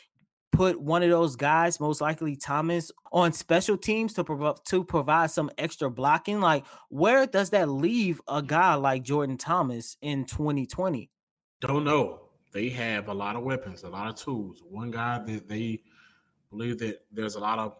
put 0.57 0.81
one 0.81 1.03
of 1.03 1.11
those 1.11 1.37
guys, 1.37 1.79
most 1.79 2.01
likely 2.01 2.35
Thomas, 2.35 2.91
on 3.13 3.33
special 3.33 3.77
teams 3.77 4.15
to 4.15 4.25
provide 4.25 4.57
to 4.67 4.85
provide 4.85 5.31
some 5.31 5.51
extra 5.59 5.91
blocking? 5.91 6.41
Like, 6.41 6.65
where 6.89 7.27
does 7.27 7.51
that 7.51 7.69
leave 7.69 8.21
a 8.27 8.43
guy 8.43 8.75
like 8.75 9.03
Jordan 9.03 9.37
Thomas 9.37 9.97
in 10.01 10.25
2020? 10.25 11.11
Don't 11.61 11.85
know. 11.85 12.21
They 12.53 12.71
have 12.71 13.09
a 13.09 13.15
lot 13.15 13.37
of 13.37 13.43
weapons, 13.43 13.83
a 13.83 13.89
lot 13.89 14.09
of 14.09 14.17
tools. 14.17 14.63
One 14.69 14.91
guy 14.91 15.19
that 15.27 15.49
they 15.49 15.83
believe 16.51 16.79
that 16.79 17.01
there's 17.13 17.35
a 17.35 17.41
lot 17.41 17.59
of 17.59 17.77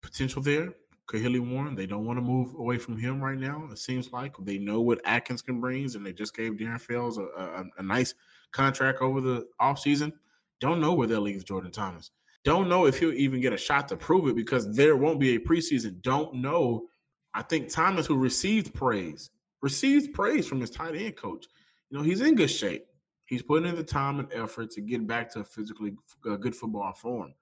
potential 0.00 0.42
there, 0.42 0.74
Kahale 1.06 1.40
Warring. 1.40 1.76
They 1.76 1.86
don't 1.86 2.04
want 2.04 2.16
to 2.16 2.22
move 2.22 2.54
away 2.54 2.78
from 2.78 2.98
him 2.98 3.20
right 3.22 3.38
now. 3.38 3.68
It 3.70 3.78
seems 3.78 4.12
like 4.12 4.34
they 4.40 4.58
know 4.58 4.80
what 4.80 5.00
Akins 5.04 5.42
can 5.42 5.60
bring, 5.60 5.84
and 5.94 6.04
they 6.04 6.12
just 6.12 6.34
gave 6.34 6.52
Darren 6.52 6.80
Fells 6.80 7.18
a, 7.18 7.22
a, 7.22 7.64
a 7.78 7.82
nice 7.82 8.14
contract 8.50 9.02
over 9.02 9.20
the 9.20 9.46
offseason. 9.60 10.12
Don't 10.60 10.80
know 10.80 10.94
where 10.94 11.06
they'll 11.06 11.20
leave 11.20 11.44
Jordan 11.44 11.70
Thomas. 11.70 12.10
Don't 12.44 12.68
know 12.68 12.86
if 12.86 12.98
he'll 12.98 13.12
even 13.12 13.40
get 13.40 13.52
a 13.52 13.58
shot 13.58 13.88
to 13.88 13.96
prove 13.96 14.28
it 14.28 14.36
because 14.36 14.74
there 14.74 14.96
won't 14.96 15.20
be 15.20 15.34
a 15.34 15.38
preseason. 15.38 16.00
Don't 16.02 16.34
know. 16.34 16.86
I 17.34 17.42
think 17.42 17.68
Thomas, 17.68 18.06
who 18.06 18.16
received 18.16 18.74
praise, 18.74 19.30
received 19.60 20.14
praise 20.14 20.46
from 20.46 20.60
his 20.60 20.70
tight 20.70 20.96
end 20.96 21.16
coach. 21.16 21.46
You 21.90 21.98
know, 21.98 22.04
he's 22.04 22.20
in 22.20 22.34
good 22.34 22.50
shape. 22.50 22.86
He's 23.26 23.42
putting 23.42 23.68
in 23.68 23.76
the 23.76 23.84
time 23.84 24.20
and 24.20 24.32
effort 24.32 24.70
to 24.72 24.80
get 24.80 25.06
back 25.06 25.30
to 25.32 25.40
a 25.40 25.44
physically 25.44 25.94
uh, 26.28 26.36
good 26.36 26.56
football 26.56 26.92
form. 26.94 27.34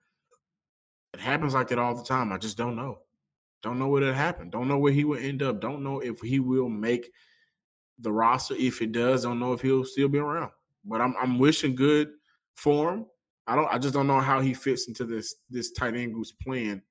It 1.14 1.20
happens 1.20 1.54
like 1.54 1.68
that 1.68 1.78
all 1.78 1.94
the 1.94 2.02
time. 2.02 2.32
I 2.32 2.38
just 2.38 2.56
don't 2.56 2.76
know. 2.76 2.99
Don't 3.62 3.78
know 3.78 3.88
what 3.88 4.02
it 4.02 4.14
happened. 4.14 4.52
Don't 4.52 4.68
know 4.68 4.78
where 4.78 4.92
he 4.92 5.04
will 5.04 5.18
end 5.18 5.42
up. 5.42 5.61
Don't 5.61 5.82
know 5.82 6.00
if 6.00 6.20
he 6.20 6.40
will 6.40 6.68
make 6.68 7.11
the 8.00 8.12
roster. 8.12 8.54
If 8.54 8.82
it 8.82 8.92
does, 8.92 9.23
don't 9.23 9.38
know 9.38 9.52
if 9.52 9.61
he'll 9.61 9.85
still 9.85 10.08
be 10.08 10.18
around. 10.18 10.50
But 10.85 11.00
I'm 11.00 11.14
I'm 11.20 11.38
wishing 11.38 11.75
good 11.75 12.11
for 12.56 12.92
him. 12.92 13.06
I 13.46 13.54
don't 13.54 13.68
I 13.72 13.78
just 13.78 13.94
don't 13.94 14.08
know 14.08 14.20
how 14.20 14.40
he 14.40 14.54
fits 14.54 14.88
into 14.88 15.04
this 15.04 15.36
this 15.48 15.70
tight 15.70 15.94
end 15.94 16.14
group's 16.14 16.32
plan. 16.32 16.82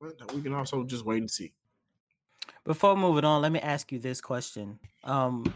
But 0.00 0.32
we 0.32 0.42
can 0.42 0.52
also 0.52 0.84
just 0.84 1.04
wait 1.04 1.18
and 1.18 1.30
see. 1.30 1.52
Before 2.64 2.96
moving 2.96 3.24
on, 3.24 3.42
let 3.42 3.50
me 3.50 3.58
ask 3.58 3.90
you 3.90 3.98
this 3.98 4.20
question. 4.20 4.78
Um, 5.02 5.52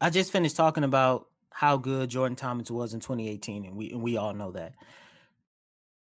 I 0.00 0.10
just 0.10 0.32
finished 0.32 0.56
talking 0.56 0.84
about 0.84 1.28
how 1.50 1.76
good 1.76 2.10
Jordan 2.10 2.36
Thomas 2.36 2.70
was 2.70 2.92
in 2.92 3.00
2018, 3.00 3.64
and 3.64 3.76
we 3.76 3.90
and 3.92 4.02
we 4.02 4.16
all 4.16 4.34
know 4.34 4.50
that. 4.52 4.74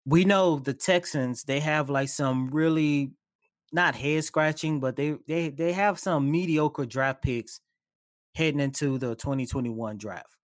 We 0.07 0.25
know 0.25 0.59
the 0.59 0.73
Texans, 0.73 1.45
they 1.45 1.61
have 1.61 1.91
like 1.91 2.09
some 2.09 2.49
really 2.49 3.13
not 3.73 3.95
head 3.95 4.25
scratching, 4.25 4.81
but 4.81 4.97
they 4.97 5.17
they 5.29 5.51
they 5.51 5.73
have 5.73 5.99
some 5.99 6.31
mediocre 6.31 6.87
draft 6.87 7.23
picks 7.23 7.61
heading 8.35 8.61
into 8.61 8.97
the 8.99 9.15
2021 9.15 9.99
draft 9.99 10.37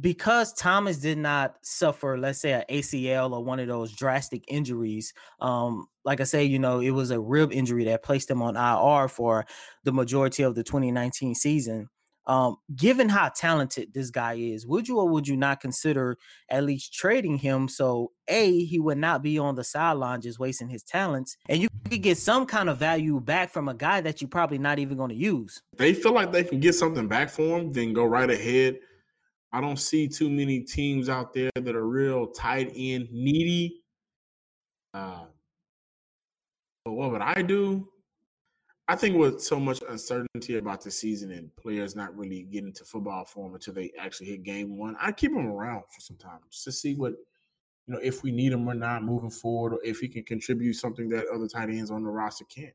because 0.00 0.52
Thomas 0.52 0.98
did 0.98 1.18
not 1.18 1.56
suffer, 1.62 2.18
let's 2.18 2.40
say, 2.40 2.52
an 2.52 2.64
ACL 2.70 3.32
or 3.32 3.42
one 3.42 3.60
of 3.60 3.68
those 3.68 3.92
drastic 3.92 4.44
injuries. 4.46 5.14
Um, 5.40 5.86
like 6.04 6.20
I 6.20 6.24
say, 6.24 6.44
you 6.44 6.58
know, 6.58 6.80
it 6.80 6.90
was 6.90 7.10
a 7.10 7.20
rib 7.20 7.52
injury 7.52 7.84
that 7.84 8.02
placed 8.02 8.30
him 8.30 8.42
on 8.42 8.56
IR 8.56 9.08
for 9.08 9.46
the 9.84 9.92
majority 9.92 10.42
of 10.42 10.54
the 10.54 10.62
2019 10.62 11.34
season. 11.34 11.88
Um, 12.26 12.56
given 12.74 13.08
how 13.08 13.28
talented 13.28 13.94
this 13.94 14.10
guy 14.10 14.34
is, 14.34 14.66
would 14.66 14.88
you 14.88 14.98
or 14.98 15.08
would 15.08 15.28
you 15.28 15.36
not 15.36 15.60
consider 15.60 16.18
at 16.50 16.64
least 16.64 16.92
trading 16.92 17.38
him 17.38 17.68
so 17.68 18.10
a 18.26 18.64
he 18.64 18.80
would 18.80 18.98
not 18.98 19.22
be 19.22 19.38
on 19.38 19.54
the 19.54 19.62
sideline 19.62 20.20
just 20.20 20.40
wasting 20.40 20.68
his 20.68 20.82
talents, 20.82 21.36
and 21.48 21.62
you 21.62 21.68
could 21.88 22.02
get 22.02 22.18
some 22.18 22.44
kind 22.44 22.68
of 22.68 22.78
value 22.78 23.20
back 23.20 23.52
from 23.52 23.68
a 23.68 23.74
guy 23.74 24.00
that 24.00 24.20
you're 24.20 24.28
probably 24.28 24.58
not 24.58 24.80
even 24.80 24.96
going 24.96 25.10
to 25.10 25.14
use. 25.14 25.62
They 25.76 25.94
feel 25.94 26.12
like 26.12 26.32
they 26.32 26.42
can 26.42 26.58
get 26.58 26.74
something 26.74 27.06
back 27.06 27.30
for 27.30 27.60
him, 27.60 27.70
then 27.70 27.92
go 27.92 28.04
right 28.04 28.28
ahead 28.28 28.80
I 29.52 29.60
don't 29.60 29.78
see 29.78 30.08
too 30.08 30.28
many 30.28 30.60
teams 30.60 31.08
out 31.08 31.32
there 31.32 31.50
that 31.54 31.76
are 31.76 31.86
real 31.86 32.26
tight 32.26 32.72
end 32.76 33.08
needy. 33.12 33.82
Uh, 34.92 35.26
but 36.84 36.92
what 36.92 37.10
would 37.10 37.22
I 37.22 37.42
do? 37.42 37.88
I 38.88 38.94
think 38.94 39.16
with 39.16 39.42
so 39.42 39.58
much 39.58 39.80
uncertainty 39.88 40.58
about 40.58 40.82
the 40.82 40.90
season 40.90 41.32
and 41.32 41.54
players 41.56 41.96
not 41.96 42.16
really 42.16 42.42
getting 42.42 42.72
to 42.74 42.84
football 42.84 43.24
form 43.24 43.54
until 43.54 43.74
they 43.74 43.90
actually 43.98 44.28
hit 44.28 44.44
game 44.44 44.78
one, 44.78 44.96
I 45.00 45.10
keep 45.10 45.32
them 45.32 45.48
around 45.48 45.82
for 45.92 46.00
some 46.00 46.16
time 46.16 46.38
just 46.50 46.64
to 46.64 46.72
see 46.72 46.94
what 46.94 47.14
you 47.86 47.94
know 47.94 48.00
if 48.02 48.22
we 48.22 48.30
need 48.30 48.52
him 48.52 48.68
or 48.68 48.74
not 48.74 49.02
moving 49.02 49.30
forward, 49.30 49.72
or 49.72 49.80
if 49.84 49.98
he 49.98 50.08
can 50.08 50.22
contribute 50.22 50.74
something 50.74 51.08
that 51.08 51.26
other 51.34 51.48
tight 51.48 51.68
ends 51.68 51.90
on 51.90 52.04
the 52.04 52.10
roster 52.10 52.44
can't. 52.44 52.74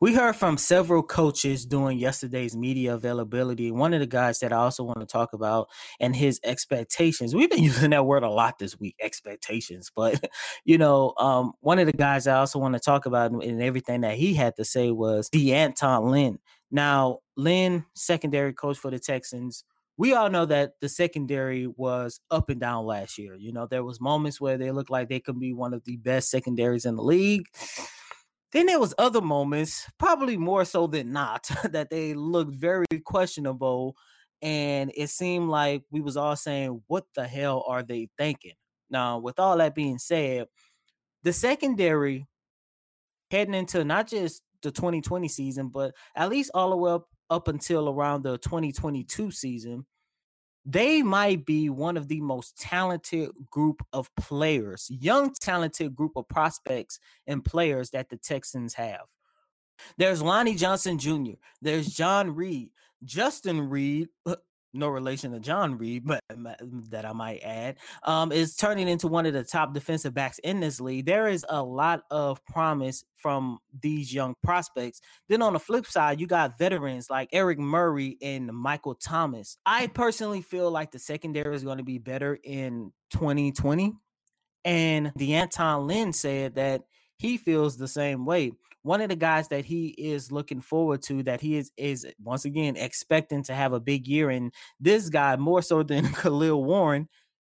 We 0.00 0.14
heard 0.14 0.36
from 0.36 0.56
several 0.58 1.02
coaches 1.02 1.66
during 1.66 1.98
yesterday's 1.98 2.56
media 2.56 2.94
availability. 2.94 3.70
One 3.70 3.94
of 3.94 4.00
the 4.00 4.06
guys 4.06 4.38
that 4.40 4.52
I 4.52 4.56
also 4.56 4.84
want 4.84 5.00
to 5.00 5.06
talk 5.06 5.32
about 5.32 5.68
and 6.00 6.14
his 6.14 6.40
expectations. 6.44 7.34
We've 7.34 7.50
been 7.50 7.62
using 7.64 7.90
that 7.90 8.06
word 8.06 8.22
a 8.22 8.30
lot 8.30 8.58
this 8.58 8.78
week, 8.78 8.96
expectations. 9.00 9.90
But 9.94 10.30
you 10.64 10.78
know, 10.78 11.14
um, 11.18 11.52
one 11.60 11.78
of 11.78 11.86
the 11.86 11.92
guys 11.92 12.26
I 12.26 12.38
also 12.38 12.58
want 12.58 12.74
to 12.74 12.80
talk 12.80 13.06
about 13.06 13.30
and 13.30 13.62
everything 13.62 14.02
that 14.02 14.16
he 14.16 14.34
had 14.34 14.56
to 14.56 14.64
say 14.64 14.90
was 14.90 15.28
D'Anton 15.30 16.10
Lynn. 16.10 16.38
Now, 16.70 17.18
Lynn, 17.36 17.86
secondary 17.94 18.52
coach 18.52 18.76
for 18.76 18.90
the 18.90 18.98
Texans, 18.98 19.64
we 19.98 20.14
all 20.14 20.30
know 20.30 20.46
that 20.46 20.74
the 20.80 20.88
secondary 20.88 21.66
was 21.66 22.20
up 22.30 22.50
and 22.50 22.60
down 22.60 22.86
last 22.86 23.18
year. 23.18 23.34
You 23.34 23.52
know, 23.52 23.66
there 23.66 23.82
was 23.82 24.00
moments 24.00 24.40
where 24.40 24.56
they 24.56 24.70
looked 24.70 24.90
like 24.90 25.08
they 25.08 25.18
could 25.18 25.40
be 25.40 25.52
one 25.52 25.74
of 25.74 25.84
the 25.84 25.96
best 25.96 26.30
secondaries 26.30 26.84
in 26.84 26.94
the 26.94 27.02
league. 27.02 27.46
Then 28.52 28.66
there 28.66 28.80
was 28.80 28.94
other 28.98 29.20
moments, 29.20 29.86
probably 29.98 30.36
more 30.36 30.64
so 30.64 30.86
than 30.86 31.12
not, 31.12 31.50
that 31.70 31.90
they 31.90 32.14
looked 32.14 32.54
very 32.54 32.86
questionable, 33.04 33.96
and 34.42 34.92
it 34.96 35.10
seemed 35.10 35.48
like 35.48 35.82
we 35.90 36.00
was 36.00 36.16
all 36.16 36.36
saying, 36.36 36.82
"What 36.86 37.04
the 37.14 37.26
hell 37.28 37.64
are 37.68 37.82
they 37.82 38.08
thinking?" 38.18 38.54
Now, 38.90 39.18
with 39.18 39.38
all 39.38 39.58
that 39.58 39.74
being 39.74 39.98
said, 39.98 40.46
the 41.24 41.32
secondary 41.32 42.26
heading 43.30 43.54
into 43.54 43.84
not 43.84 44.08
just 44.08 44.42
the 44.62 44.70
2020 44.70 45.28
season, 45.28 45.68
but 45.68 45.94
at 46.16 46.30
least 46.30 46.50
all 46.54 46.70
the 46.70 46.76
way 46.76 46.92
up 46.92 47.06
up 47.30 47.48
until 47.48 47.88
around 47.90 48.22
the 48.22 48.38
2022 48.38 49.30
season, 49.30 49.86
they 50.64 51.02
might 51.02 51.46
be 51.46 51.70
one 51.70 51.96
of 51.96 52.08
the 52.08 52.20
most 52.20 52.58
talented 52.58 53.30
group 53.50 53.82
of 53.92 54.14
players, 54.16 54.88
young 54.90 55.32
talented 55.34 55.94
group 55.94 56.12
of 56.16 56.28
prospects 56.28 56.98
and 57.26 57.44
players 57.44 57.90
that 57.90 58.08
the 58.08 58.16
Texans 58.16 58.74
have. 58.74 59.06
There's 59.96 60.22
Lonnie 60.22 60.56
Johnson 60.56 60.98
Jr., 60.98 61.34
there's 61.62 61.88
John 61.88 62.34
Reid, 62.34 62.70
Justin 63.04 63.68
Reid, 63.70 64.08
uh, 64.26 64.36
no 64.72 64.88
relation 64.88 65.32
to 65.32 65.40
John 65.40 65.78
Reid, 65.78 66.06
but 66.06 66.20
that 66.90 67.04
I 67.04 67.12
might 67.12 67.40
add, 67.40 67.76
um, 68.02 68.32
is 68.32 68.56
turning 68.56 68.88
into 68.88 69.08
one 69.08 69.26
of 69.26 69.32
the 69.32 69.44
top 69.44 69.72
defensive 69.72 70.14
backs 70.14 70.38
in 70.40 70.60
this 70.60 70.80
league. 70.80 71.06
There 71.06 71.28
is 71.28 71.44
a 71.48 71.62
lot 71.62 72.02
of 72.10 72.44
promise 72.46 73.04
from 73.16 73.58
these 73.80 74.12
young 74.12 74.34
prospects. 74.42 75.00
Then 75.28 75.42
on 75.42 75.54
the 75.54 75.58
flip 75.58 75.86
side, 75.86 76.20
you 76.20 76.26
got 76.26 76.58
veterans 76.58 77.10
like 77.10 77.30
Eric 77.32 77.58
Murray 77.58 78.16
and 78.22 78.46
Michael 78.46 78.94
Thomas. 78.94 79.56
I 79.66 79.88
personally 79.88 80.42
feel 80.42 80.70
like 80.70 80.90
the 80.90 80.98
secondary 80.98 81.54
is 81.54 81.64
going 81.64 81.78
to 81.78 81.84
be 81.84 81.98
better 81.98 82.38
in 82.42 82.92
2020. 83.10 83.94
And 84.64 85.12
D'Anton 85.16 85.86
Lynn 85.86 86.12
said 86.12 86.56
that 86.56 86.82
he 87.16 87.36
feels 87.36 87.76
the 87.76 87.88
same 87.88 88.24
way 88.24 88.52
one 88.88 89.00
of 89.00 89.10
the 89.10 89.16
guys 89.16 89.48
that 89.48 89.64
he 89.64 89.88
is 89.98 90.32
looking 90.32 90.60
forward 90.60 91.02
to 91.02 91.22
that 91.22 91.40
he 91.40 91.56
is 91.56 91.70
is 91.76 92.06
once 92.22 92.44
again 92.44 92.76
expecting 92.76 93.42
to 93.42 93.54
have 93.54 93.72
a 93.72 93.80
big 93.80 94.08
year 94.08 94.30
and 94.30 94.52
this 94.80 95.08
guy 95.10 95.36
more 95.36 95.62
so 95.62 95.82
than 95.82 96.04
Kahale 96.20 96.62
Warring 96.62 97.08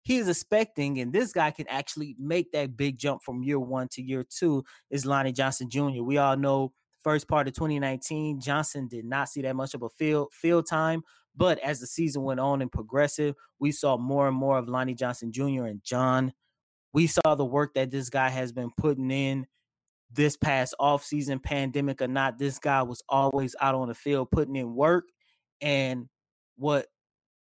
he 0.06 0.18
is 0.18 0.30
expecting, 0.30 1.00
and 1.00 1.12
this 1.12 1.34
guy 1.34 1.50
can 1.50 1.68
actually 1.68 2.16
make 2.20 2.52
that 2.52 2.78
big 2.78 3.00
jump 3.00 3.24
from 3.24 3.42
year 3.42 3.60
one 3.60 3.88
to 3.94 4.04
year 4.04 4.24
two, 4.24 4.64
is 4.92 5.04
Lonnie 5.04 5.32
Johnson 5.32 5.68
Jr. 5.68 6.04
We 6.04 6.20
all 6.20 6.38
know 6.38 6.74
first 7.00 7.28
part 7.28 7.48
of 7.48 7.56
2019, 7.56 8.40
Johnson 8.40 8.88
did 8.88 9.04
not 9.04 9.30
see 9.30 9.42
that 9.42 9.56
much 9.56 9.74
of 9.74 9.82
a 9.82 9.90
field 9.90 10.28
field 10.32 10.68
time. 10.70 11.02
But 11.36 11.58
as 11.60 11.80
the 11.80 11.88
season 11.88 12.22
went 12.22 12.40
on 12.40 12.62
and 12.62 12.72
progressive, 12.72 13.34
we 13.60 13.72
saw 13.72 13.98
more 13.98 14.28
and 14.28 14.38
more 14.38 14.60
of 14.60 14.70
Lonnie 14.70 14.94
Johnson 14.94 15.32
Jr. 15.32 15.66
and 15.66 15.84
John. 15.84 16.34
We 16.94 17.08
saw 17.08 17.34
the 17.36 17.44
work 17.44 17.74
that 17.74 17.90
this 17.90 18.10
guy 18.10 18.30
has 18.30 18.52
been 18.52 18.70
putting 18.78 19.10
in 19.10 19.48
this 20.16 20.38
past 20.38 20.74
offseason, 20.80 21.44
pandemic 21.44 22.02
or 22.02 22.08
not. 22.08 22.40
This 22.40 22.60
guy 22.60 22.82
was 22.84 23.04
always 23.10 23.56
out 23.60 23.76
on 23.76 23.90
the 23.90 23.94
field 23.94 24.32
putting 24.32 24.56
in 24.56 24.76
work. 24.76 25.06
And 25.62 26.08
what 26.56 26.88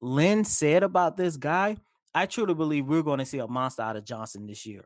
Lynn 0.00 0.44
said 0.44 0.82
about 0.82 1.16
this 1.16 1.36
guy, 1.36 1.76
I 2.14 2.26
truly 2.26 2.54
believe 2.54 2.86
we're 2.86 3.02
going 3.02 3.18
to 3.18 3.26
see 3.26 3.38
a 3.38 3.46
monster 3.46 3.82
out 3.82 3.96
of 3.96 4.04
Johnson 4.04 4.46
this 4.46 4.64
year. 4.66 4.84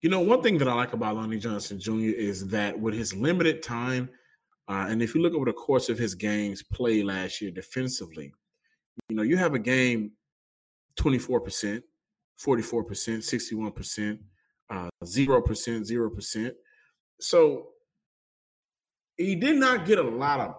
You 0.00 0.10
know, 0.10 0.20
one 0.20 0.42
thing 0.42 0.58
that 0.58 0.68
I 0.68 0.74
like 0.74 0.92
about 0.92 1.16
Lonnie 1.16 1.38
Johnson 1.38 1.78
Jr. 1.78 1.92
is 1.98 2.48
that 2.48 2.78
with 2.78 2.94
his 2.94 3.14
limited 3.14 3.62
time, 3.62 4.08
uh, 4.68 4.86
and 4.88 5.02
if 5.02 5.14
you 5.14 5.22
look 5.22 5.34
over 5.34 5.44
the 5.44 5.52
course 5.52 5.88
of 5.88 5.98
his 5.98 6.14
games 6.14 6.62
played 6.62 7.04
last 7.04 7.40
year 7.40 7.50
defensively, 7.50 8.32
you 9.08 9.16
know, 9.16 9.22
you 9.22 9.36
have 9.36 9.54
a 9.54 9.58
game 9.58 10.12
24%, 10.98 11.82
44%, 12.38 12.82
61%, 13.18 14.18
uh, 14.70 14.88
0%, 15.04 15.40
0%. 15.44 16.52
So 17.22 17.68
he 19.16 19.36
did 19.36 19.56
not 19.56 19.86
get 19.86 19.98
a 19.98 20.02
lot 20.02 20.40
of 20.40 20.56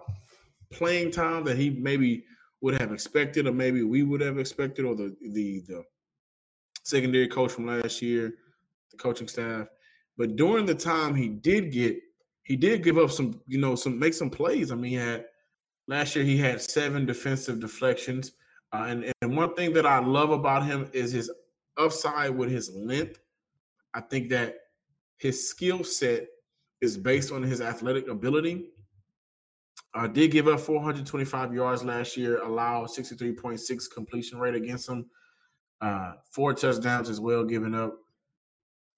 playing 0.72 1.10
time 1.10 1.44
that 1.44 1.58
he 1.58 1.70
maybe 1.70 2.24
would 2.62 2.80
have 2.80 2.92
expected, 2.92 3.46
or 3.46 3.52
maybe 3.52 3.82
we 3.82 4.02
would 4.02 4.22
have 4.22 4.38
expected, 4.38 4.86
or 4.86 4.94
the 4.94 5.14
the 5.32 5.62
the 5.68 5.84
secondary 6.82 7.28
coach 7.28 7.52
from 7.52 7.66
last 7.66 8.00
year, 8.00 8.32
the 8.90 8.96
coaching 8.96 9.28
staff. 9.28 9.66
But 10.16 10.36
during 10.36 10.64
the 10.64 10.74
time 10.74 11.14
he 11.14 11.28
did 11.28 11.70
get, 11.70 11.98
he 12.44 12.56
did 12.56 12.82
give 12.82 12.96
up 12.96 13.10
some, 13.10 13.40
you 13.46 13.58
know, 13.58 13.74
some 13.74 13.98
make 13.98 14.14
some 14.14 14.30
plays. 14.30 14.72
I 14.72 14.76
mean, 14.76 14.92
he 14.92 14.96
had 14.96 15.26
last 15.86 16.16
year 16.16 16.24
he 16.24 16.38
had 16.38 16.62
seven 16.62 17.04
defensive 17.04 17.60
deflections. 17.60 18.32
Uh, 18.72 18.86
and, 18.88 19.12
and 19.20 19.36
one 19.36 19.54
thing 19.54 19.72
that 19.74 19.86
I 19.86 19.98
love 19.98 20.30
about 20.30 20.64
him 20.64 20.88
is 20.92 21.12
his 21.12 21.30
upside 21.76 22.30
with 22.30 22.50
his 22.50 22.72
length. 22.74 23.18
I 23.92 24.00
think 24.00 24.30
that 24.30 24.56
his 25.18 25.48
skill 25.48 25.84
set 25.84 26.26
is 26.84 26.96
based 26.96 27.32
on 27.32 27.42
his 27.42 27.60
athletic 27.60 28.08
ability. 28.08 28.66
Uh, 29.94 30.06
did 30.06 30.30
give 30.30 30.48
up 30.48 30.60
425 30.60 31.54
yards 31.54 31.84
last 31.84 32.16
year, 32.16 32.42
allowed 32.42 32.86
63.6 32.86 33.90
completion 33.92 34.38
rate 34.38 34.54
against 34.54 34.88
him, 34.88 35.06
uh, 35.80 36.12
four 36.32 36.52
touchdowns 36.52 37.08
as 37.08 37.20
well 37.20 37.44
given 37.44 37.74
up. 37.74 37.96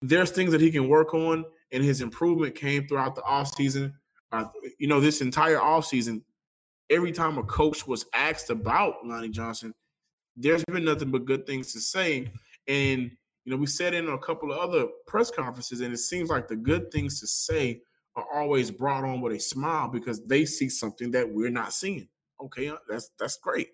There's 0.03 0.31
things 0.31 0.53
that 0.53 0.61
he 0.61 0.71
can 0.71 0.89
work 0.89 1.15
on, 1.15 1.45
and 1.73 1.85
his 1.85 2.01
improvement 2.01 2.55
came 2.55 2.87
throughout 2.87 3.15
the 3.15 3.23
offseason. 3.23 3.93
Uh, 4.33 4.47
you 4.79 4.89
know, 4.89 5.01
this 5.01 5.21
entire 5.21 5.59
offseason, 5.59 6.23
every 6.91 7.13
time 7.13 7.39
a 7.39 7.43
coach 7.45 7.87
was 7.87 8.07
asked 8.15 8.51
about 8.51 8.95
Lonnie 9.05 9.29
Johnson, 9.29 9.75
there's 10.37 10.65
been 10.65 10.85
nothing 10.85 11.11
but 11.11 11.25
good 11.25 11.47
things 11.47 11.73
to 11.73 11.81
say. 11.81 12.31
And 12.69 13.11
you 13.47 13.53
know, 13.53 13.59
we 13.59 13.67
said 13.67 13.95
in 13.95 14.09
a 14.09 14.19
couple 14.19 14.51
of 14.51 14.59
other 14.59 14.89
press 15.07 15.31
conferences, 15.31 15.81
and 15.81 15.95
it 15.95 15.99
seems 15.99 16.31
like 16.31 16.49
the 16.49 16.57
good 16.57 16.91
things 16.91 17.21
to 17.21 17.29
say 17.29 17.81
are 18.17 18.27
always 18.35 18.73
brought 18.73 19.05
on 19.05 19.21
with 19.21 19.35
a 19.35 19.39
smile 19.39 19.87
because 19.87 20.21
they 20.27 20.45
see 20.45 20.69
something 20.69 21.13
that 21.13 21.31
we're 21.31 21.49
not 21.49 21.73
seeing. 21.73 22.09
Okay, 22.43 22.69
uh, 22.69 22.77
that's 22.89 23.11
that's 23.21 23.37
great. 23.39 23.69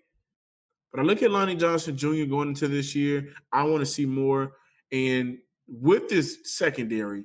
But 0.91 0.99
I 0.99 1.03
look 1.03 1.23
at 1.23 1.31
Lonnie 1.31 1.55
Johnson 1.55 1.97
Jr. 1.97 2.25
going 2.25 2.49
into 2.49 2.67
this 2.67 2.93
year. 2.93 3.29
I 3.51 3.63
want 3.63 3.79
to 3.79 3.85
see 3.85 4.05
more. 4.05 4.51
And 4.91 5.39
with 5.67 6.07
this 6.07 6.37
secondary, 6.43 7.23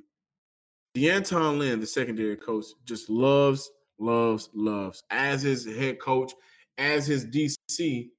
D'Anton 0.95 1.59
Lynn, 1.59 1.79
the 1.79 1.85
secondary 1.85 2.35
coach, 2.35 2.65
just 2.83 3.11
loves, 3.11 3.69
loves, 3.99 4.49
loves, 4.55 5.03
as 5.11 5.43
his 5.43 5.67
head 5.67 5.99
coach, 5.99 6.33
as 6.79 7.05
his 7.05 7.27
DC, 7.27 8.09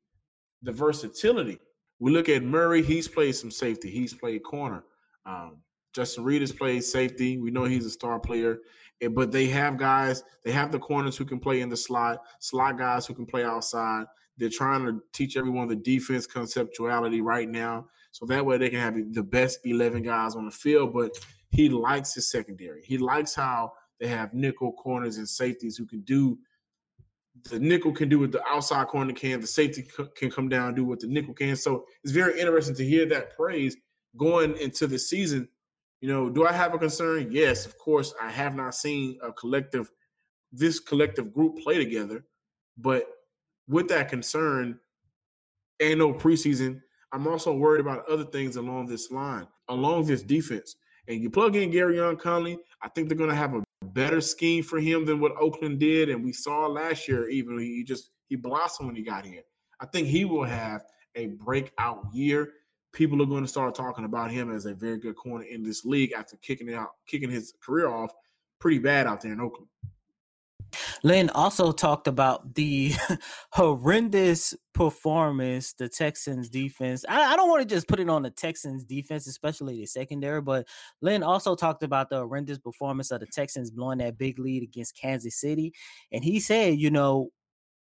the 0.63 0.71
versatility. 0.71 1.59
We 2.01 2.11
look 2.11 2.29
at 2.29 2.43
Murray, 2.43 2.83
he's 2.83 3.07
played 3.07 3.37
some 3.37 3.51
safety, 3.51 3.91
he's 3.91 4.15
played 4.15 4.43
corner. 4.43 4.85
Um, 5.27 5.59
Justin 5.93 6.25
Reid 6.25 6.41
has 6.41 6.53
played 6.53 6.85
safety. 6.85 7.37
We 7.39 7.51
know 7.51 7.65
he's 7.65 7.85
a 7.87 7.91
star 7.91 8.19
player, 8.21 8.61
but 9.11 9.33
they 9.33 9.47
have 9.47 9.77
guys, 9.77 10.23
they 10.45 10.53
have 10.53 10.73
the 10.73 10.79
corners 10.79 11.17
who 11.17 11.25
can 11.25 11.41
play 11.41 11.61
in 11.61 11.69
the 11.69 11.77
slot, 11.77 12.21
slot 12.39 12.79
guys 12.79 13.07
who 13.07 13.15
can 13.15 13.27
play 13.27 13.45
outside. 13.45 14.07
They're 14.37 14.49
trying 14.49 14.87
to 14.87 15.03
teach 15.13 15.37
everyone 15.37 15.69
the 15.69 15.77
defense 15.77 16.27
conceptuality 16.27 17.23
right 17.23 17.49
now. 17.49 17.87
So 18.13 18.25
that 18.27 18.45
way 18.45 18.57
they 18.57 18.71
can 18.71 18.81
have 18.81 18.97
the 19.13 19.23
best 19.23 19.61
11 19.65 20.03
guys 20.03 20.35
on 20.35 20.47
the 20.47 20.51
field. 20.51 20.95
But 20.95 21.13
he 21.51 21.69
likes 21.69 22.15
his 22.15 22.31
secondary. 22.31 22.83
He 22.83 22.97
likes 22.97 23.35
how 23.35 23.73
they 23.99 24.07
have 24.09 24.33
nickel 24.33 24.73
corners 24.73 25.19
and 25.19 25.29
safeties 25.29 25.77
who 25.77 25.85
can 25.85 26.01
do 26.03 26.39
the 27.45 27.59
nickel 27.59 27.93
can 27.93 28.09
do 28.09 28.19
what 28.19 28.33
the 28.33 28.45
outside 28.47 28.89
corner 28.89 29.13
can. 29.13 29.41
The 29.41 29.47
safety 29.47 29.87
can 30.17 30.31
come 30.31 30.49
down 30.49 30.69
and 30.69 30.77
do 30.77 30.85
what 30.85 31.01
the 31.01 31.07
nickel 31.07 31.35
can. 31.35 31.57
So 31.57 31.85
it's 32.03 32.13
very 32.13 32.39
interesting 32.41 32.75
to 32.77 32.85
hear 32.85 33.07
that 33.07 33.37
praise 33.37 33.77
going 34.17 34.57
into 34.59 34.87
the 34.87 34.99
season. 34.99 35.49
You 36.01 36.09
know, 36.09 36.31
do 36.31 36.47
I 36.47 36.53
have 36.53 36.75
a 36.75 36.79
concern? 36.79 37.29
Yes, 37.31 37.67
of 37.67 37.79
course. 37.79 38.15
I 38.21 38.31
have 38.31 38.55
not 38.55 38.75
seen 38.75 39.19
a 39.23 39.33
collective, 39.33 39.91
this 40.53 40.81
collective 40.81 41.33
group 41.33 41.59
play 41.59 41.79
together. 41.79 42.25
But 42.77 43.07
with 43.69 43.89
that 43.89 44.09
concern, 44.09 44.79
and 45.81 45.99
no 45.99 46.13
preseason, 46.13 46.81
I'm 47.13 47.27
also 47.27 47.53
worried 47.53 47.81
about 47.81 48.09
other 48.09 48.25
things 48.25 48.57
along 48.57 48.87
this 48.87 49.11
line, 49.11 49.47
along 49.69 50.07
this 50.07 50.23
defense. 50.23 50.77
And 51.09 51.21
you 51.21 51.31
plug 51.31 51.57
in 51.57 51.71
Gareon 51.71 52.19
Conley, 52.19 52.59
I 52.83 52.89
think 52.89 53.09
they're 53.09 53.19
going 53.19 53.31
to 53.31 53.37
have 53.37 53.55
a 53.55 53.63
better 53.87 54.21
scheme 54.21 54.63
for 54.63 54.79
him 54.79 55.05
than 55.05 55.21
what 55.21 55.33
Oakland 55.41 55.81
did, 55.81 56.09
and 56.09 56.25
we 56.25 56.33
saw 56.33 56.67
last 56.67 57.09
year. 57.09 57.29
Even 57.29 57.59
he 57.59 57.85
just 57.85 58.11
he 58.29 58.37
blossomed 58.37 58.89
when 58.89 58.97
he 58.97 59.03
got 59.03 59.25
here. 59.25 59.43
I 59.81 59.87
think 59.87 60.07
he 60.07 60.25
will 60.25 60.45
have 60.45 60.83
a 61.15 61.29
breakout 61.29 62.05
year. 62.13 62.53
People 62.93 63.23
are 63.23 63.27
going 63.27 63.45
to 63.45 63.49
start 63.49 63.75
talking 63.75 64.05
about 64.05 64.31
him 64.31 64.51
as 64.51 64.67
a 64.67 64.75
very 64.75 64.99
good 64.99 65.17
corner 65.17 65.45
in 65.45 65.63
this 65.63 65.85
league 65.85 66.13
after 66.13 66.37
kicking 66.39 66.69
it 66.69 66.75
out, 66.75 66.91
kicking 67.07 67.31
his 67.31 67.55
career 67.63 67.89
off 67.89 68.13
pretty 68.59 68.79
bad 68.79 69.07
out 69.07 69.21
there 69.21 69.33
in 69.33 69.41
Oakland. 69.41 69.69
Lynn 71.03 71.31
also 71.31 71.73
talked 71.73 72.07
about 72.07 72.55
the 72.55 72.93
horrendous 73.53 74.55
performance 74.75 75.73
the 75.73 75.89
Texans 75.89 76.49
defense. 76.49 77.05
I, 77.09 77.33
I 77.33 77.37
don't 77.37 77.49
want 77.49 77.63
to 77.63 77.75
just 77.75 77.89
put 77.89 78.01
it 78.01 78.09
on 78.09 78.23
the 78.23 78.31
Texans 78.31 78.85
defense, 78.85 79.27
especially 79.27 79.81
the 79.81 79.87
secondary, 79.87 80.41
but 80.41 80.67
Lynn 81.01 81.23
also 81.23 81.55
talked 81.55 81.83
about 81.83 82.11
the 82.11 82.17
horrendous 82.17 82.59
performance 82.59 83.11
of 83.11 83.21
the 83.21 83.27
Texans 83.27 83.71
blowing 83.71 83.99
that 83.99 84.19
big 84.19 84.39
lead 84.39 84.63
against 84.63 84.99
Kansas 84.99 85.41
City. 85.41 85.73
And 86.13 86.25
he 86.25 86.41
said, 86.41 86.79
you 86.79 86.91
know, 86.91 87.31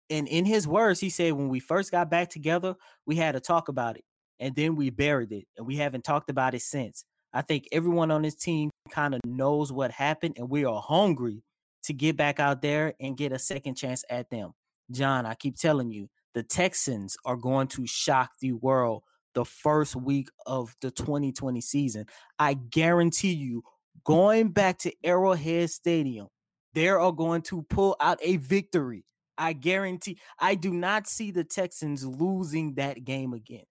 and 0.10 0.28
in 0.28 0.46
his 0.46 0.68
words, 0.68 1.00
he 1.00 1.10
said, 1.10 1.34
when 1.34 1.50
we 1.50 1.60
first 1.60 1.92
got 1.92 2.10
back 2.10 2.30
together, 2.30 2.76
we 3.06 3.16
had 3.16 3.34
to 3.34 3.40
talk 3.40 3.68
about 3.68 3.98
it. 3.98 4.04
And 4.40 4.56
then 4.56 4.76
we 4.76 4.90
buried 4.90 5.32
it. 5.32 5.46
And 5.58 5.68
we 5.68 5.76
haven't 5.76 6.04
talked 6.04 6.30
about 6.30 6.56
it 6.56 6.62
since. 6.62 7.06
I 7.34 7.42
think 7.44 7.68
everyone 7.72 8.10
on 8.10 8.24
this 8.24 8.36
team 8.36 8.72
kind 8.90 9.14
of 9.14 9.22
knows 9.24 9.72
what 9.72 9.92
happened, 9.92 10.36
and 10.38 10.50
we 10.50 10.66
are 10.66 10.82
hungry 10.82 11.44
to 11.84 11.94
get 11.94 12.18
back 12.18 12.40
out 12.40 12.62
there 12.62 12.94
and 13.00 13.18
get 13.18 13.32
a 13.32 13.40
second 13.40 13.76
chance 13.76 14.04
at 14.10 14.30
them. 14.30 14.54
John, 14.92 15.26
I 15.26 15.36
keep 15.36 15.58
telling 15.58 15.92
you, 15.92 16.10
the 16.34 16.44
Texans 16.44 17.18
are 17.26 17.36
going 17.36 17.68
to 17.70 17.86
shock 17.88 18.32
the 18.42 18.54
world 18.54 19.04
the 19.34 19.46
first 19.46 19.96
week 19.96 20.30
of 20.46 20.76
the 20.82 20.92
2020 20.92 21.62
season. 21.62 22.06
I 22.38 22.56
guarantee 22.56 23.34
you, 23.34 23.64
going 24.04 24.50
back 24.50 24.80
to 24.80 24.94
Arrowhead 25.04 25.70
Stadium, 25.70 26.28
they 26.74 26.88
are 26.88 27.12
going 27.12 27.42
to 27.44 27.64
pull 27.64 27.96
out 28.00 28.20
a 28.22 28.38
victory. 28.38 29.06
I 29.38 29.54
guarantee. 29.54 30.20
I 30.38 30.56
do 30.56 30.74
not 30.74 31.08
see 31.08 31.32
the 31.32 31.46
Texans 31.46 32.06
losing 32.06 32.76
that 32.76 33.06
game 33.06 33.34
again. 33.34 33.64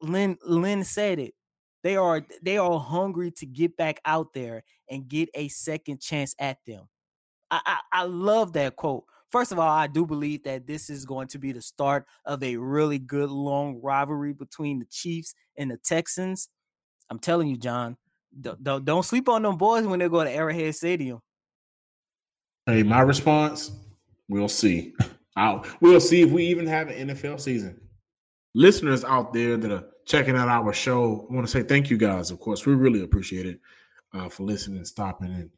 Lynn 0.00 0.36
Lynn 0.44 0.82
said 0.84 1.20
it. 1.20 1.34
They 1.84 1.96
are 1.96 2.26
they 2.42 2.58
are 2.58 2.78
hungry 2.78 3.30
to 3.32 3.46
get 3.46 3.76
back 3.76 4.00
out 4.04 4.32
there 4.34 4.64
and 4.90 5.08
get 5.08 5.28
a 5.34 5.48
second 5.48 6.00
chance 6.00 6.34
at 6.38 6.58
them. 6.66 6.88
I, 7.52 7.78
I, 7.92 8.04
love 8.04 8.54
that 8.54 8.76
quote. 8.76 9.04
First 9.30 9.52
of 9.52 9.58
all, 9.58 9.68
I 9.68 9.86
do 9.86 10.06
believe 10.06 10.42
that 10.44 10.66
this 10.66 10.88
is 10.88 11.04
going 11.04 11.28
to 11.28 11.38
be 11.38 11.52
the 11.52 11.60
start 11.60 12.06
of 12.24 12.42
a 12.42 12.56
really 12.56 12.98
good 12.98 13.30
long 13.30 13.80
rivalry 13.82 14.32
between 14.32 14.78
the 14.78 14.86
Chiefs 14.86 15.34
and 15.56 15.70
the 15.70 15.76
Texans. 15.76 16.48
I'm 17.10 17.18
telling 17.18 17.48
you, 17.48 17.58
John, 17.58 17.96
don't, 18.40 18.84
don't 18.84 19.04
sleep 19.04 19.28
on 19.28 19.42
them 19.42 19.58
boys 19.58 19.86
when 19.86 19.98
they 19.98 20.08
go 20.08 20.24
to 20.24 20.30
Arrowhead 20.30 20.74
Stadium. 20.74 21.20
Hey, 22.64 22.82
my 22.82 23.00
response: 23.00 23.70
We'll 24.28 24.48
see. 24.48 24.94
I'll, 25.36 25.64
we'll 25.80 26.00
see 26.00 26.22
if 26.22 26.30
we 26.30 26.44
even 26.46 26.66
have 26.66 26.88
an 26.88 27.08
NFL 27.08 27.40
season. 27.40 27.80
Listeners 28.54 29.02
out 29.04 29.32
there 29.32 29.56
that 29.56 29.70
are 29.70 29.84
checking 30.06 30.36
out 30.36 30.48
our 30.48 30.72
show, 30.72 31.26
I 31.30 31.34
want 31.34 31.46
to 31.46 31.50
say 31.50 31.62
thank 31.62 31.90
you 31.90 31.96
guys. 31.96 32.30
Of 32.30 32.38
course, 32.38 32.66
we 32.66 32.74
really 32.74 33.02
appreciate 33.02 33.46
it 33.46 33.60
uh, 34.12 34.28
for 34.28 34.42
listening, 34.42 34.84
stopping, 34.84 35.32
and 35.32 35.50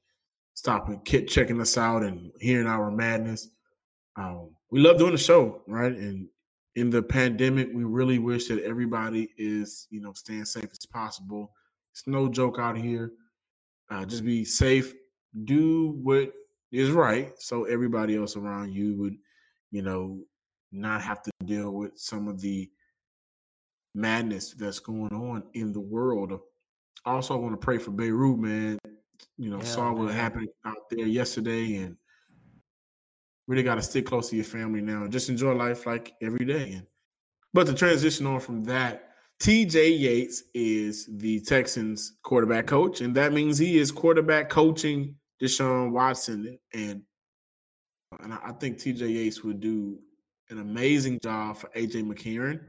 stopping, 0.55 1.01
kid, 1.05 1.29
checking 1.29 1.61
us 1.61 1.77
out, 1.77 2.03
and 2.03 2.33
hearing 2.41 2.67
our 2.67 2.91
madness. 2.91 3.49
Um, 4.17 4.51
we 4.71 4.81
love 4.81 4.99
doing 4.99 5.13
the 5.13 5.19
show, 5.19 5.63
right? 5.67 5.93
And 5.93 6.29
in 6.77 6.91
the 6.91 7.03
pandemic, 7.03 7.69
we 7.73 7.85
really 7.85 8.19
wish 8.19 8.49
that 8.49 8.63
everybody 8.65 9.29
is, 9.37 9.87
you 9.91 10.01
know, 10.01 10.13
staying 10.13 10.45
safe 10.45 10.71
as 10.71 10.87
possible. 10.87 11.53
It's 11.93 12.07
no 12.07 12.29
joke 12.29 12.59
out 12.59 12.77
here. 12.77 13.13
Uh, 13.91 14.05
just 14.05 14.25
be 14.25 14.45
safe. 14.45 14.95
Do 15.45 15.99
what 16.03 16.33
is 16.73 16.91
right, 16.91 17.33
so 17.39 17.65
everybody 17.65 18.17
else 18.17 18.37
around 18.37 18.73
you 18.73 18.97
would, 18.97 19.17
you 19.71 19.83
know, 19.83 20.21
not 20.73 21.03
have 21.03 21.23
to 21.23 21.31
deal 21.45 21.71
with 21.71 21.93
some 21.97 22.27
of 22.27 22.41
the 22.41 22.69
madness 23.95 24.55
that's 24.55 24.81
going 24.81 25.13
on 25.13 25.45
in 25.55 25.73
the 25.73 25.81
world. 25.81 26.39
Also, 27.05 27.35
I 27.35 27.37
want 27.37 27.53
to 27.53 27.65
pray 27.65 27.79
for 27.79 27.91
Beirut, 27.93 28.39
man. 28.39 28.79
You 29.37 29.51
know, 29.51 29.59
yeah, 29.59 29.65
saw 29.65 29.93
what 29.93 30.07
man. 30.07 30.15
happened 30.15 30.49
out 30.65 30.89
there 30.91 31.07
yesterday, 31.07 31.77
and 31.77 31.97
really 33.47 33.63
got 33.63 33.77
to 33.77 33.83
stick 33.83 34.07
close 34.07 34.31
to 34.31 34.37
your 34.37 34.45
family 34.45 34.81
now. 34.81 35.07
Just 35.07 35.29
enjoy 35.29 35.53
life 35.53 35.87
like 35.87 36.15
every 36.23 36.45
day. 36.45 36.73
And 36.73 36.87
but 37.53 37.67
to 37.67 37.75
transition 37.75 38.27
on 38.27 38.41
from 38.41 38.65
that, 38.65 39.11
TJ 39.41 39.99
Yates 39.99 40.45
is 40.55 41.09
the 41.19 41.41
Texans 41.41 42.17
quarterback 42.23 42.67
coach, 42.67 43.01
and 43.01 43.15
that 43.15 43.33
means 43.33 43.59
he 43.59 43.79
is 43.79 43.91
quarterback 43.91 44.49
coaching 44.49 45.17
Deshaun 45.43 45.91
Watson. 45.91 46.59
And 46.73 47.03
and 48.23 48.33
I 48.33 48.53
think 48.53 48.79
TJ 48.79 49.01
Yates 49.13 49.43
would 49.43 49.61
do 49.61 49.99
an 50.51 50.61
amazing 50.61 51.19
job 51.23 51.57
for 51.57 51.69
AJ 51.69 52.05
McCarron, 52.05 52.61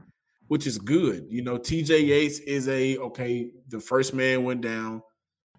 which 0.48 0.66
is 0.66 0.78
good. 0.78 1.26
You 1.28 1.42
know, 1.42 1.58
TJ 1.58 2.06
Yates 2.06 2.40
is 2.40 2.68
a 2.68 2.98
okay, 2.98 3.50
the 3.68 3.80
first 3.80 4.14
man 4.14 4.44
went 4.44 4.60
down. 4.60 5.02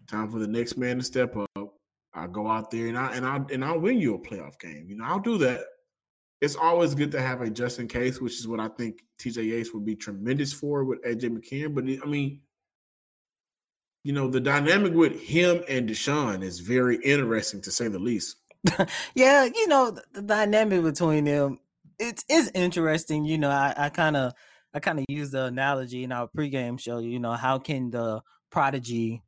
Time 0.07 0.29
for 0.29 0.39
the 0.39 0.47
next 0.47 0.77
man 0.77 0.97
to 0.97 1.03
step 1.03 1.35
up. 1.35 1.73
I 2.13 2.27
go 2.27 2.47
out 2.47 2.71
there 2.71 2.87
and 2.87 2.97
I 2.97 3.15
and 3.15 3.25
I 3.25 3.41
and 3.51 3.63
I'll 3.63 3.79
win 3.79 3.99
you 3.99 4.15
a 4.15 4.19
playoff 4.19 4.59
game. 4.59 4.85
You 4.89 4.97
know, 4.97 5.05
I'll 5.05 5.19
do 5.19 5.37
that. 5.39 5.61
It's 6.39 6.55
always 6.55 6.95
good 6.95 7.11
to 7.11 7.21
have 7.21 7.41
a 7.41 7.49
just 7.49 7.79
in 7.79 7.87
case, 7.87 8.21
which 8.21 8.39
is 8.39 8.47
what 8.47 8.59
I 8.59 8.67
think 8.69 9.03
TJ 9.19 9.45
Yates 9.45 9.73
would 9.73 9.85
be 9.85 9.95
tremendous 9.95 10.53
for 10.53 10.83
with 10.83 11.03
AJ 11.03 11.37
McCarron. 11.37 11.75
But 11.75 11.85
I 12.03 12.09
mean, 12.09 12.41
you 14.03 14.13
know, 14.13 14.29
the 14.29 14.39
dynamic 14.39 14.93
with 14.93 15.19
him 15.19 15.63
and 15.67 15.89
Deshaun 15.89 16.43
is 16.43 16.59
very 16.59 16.97
interesting 16.97 17.61
to 17.61 17.71
say 17.71 17.87
the 17.87 17.99
least. 17.99 18.37
yeah, 19.15 19.45
you 19.45 19.67
know, 19.67 19.91
the, 19.91 20.03
the 20.13 20.21
dynamic 20.21 20.83
between 20.83 21.25
them 21.25 21.59
it's 21.99 22.23
it's 22.29 22.51
interesting. 22.53 23.25
You 23.25 23.37
know, 23.37 23.49
I 23.49 23.89
kind 23.89 24.15
of 24.15 24.33
I 24.73 24.79
kind 24.79 24.99
of 24.99 25.05
use 25.09 25.31
the 25.31 25.45
analogy 25.45 26.03
in 26.03 26.11
our 26.11 26.27
pregame 26.27 26.79
show. 26.79 26.99
You 26.99 27.19
know, 27.19 27.33
how 27.33 27.59
can 27.59 27.89
the 27.89 28.21
prodigy, 28.49 29.23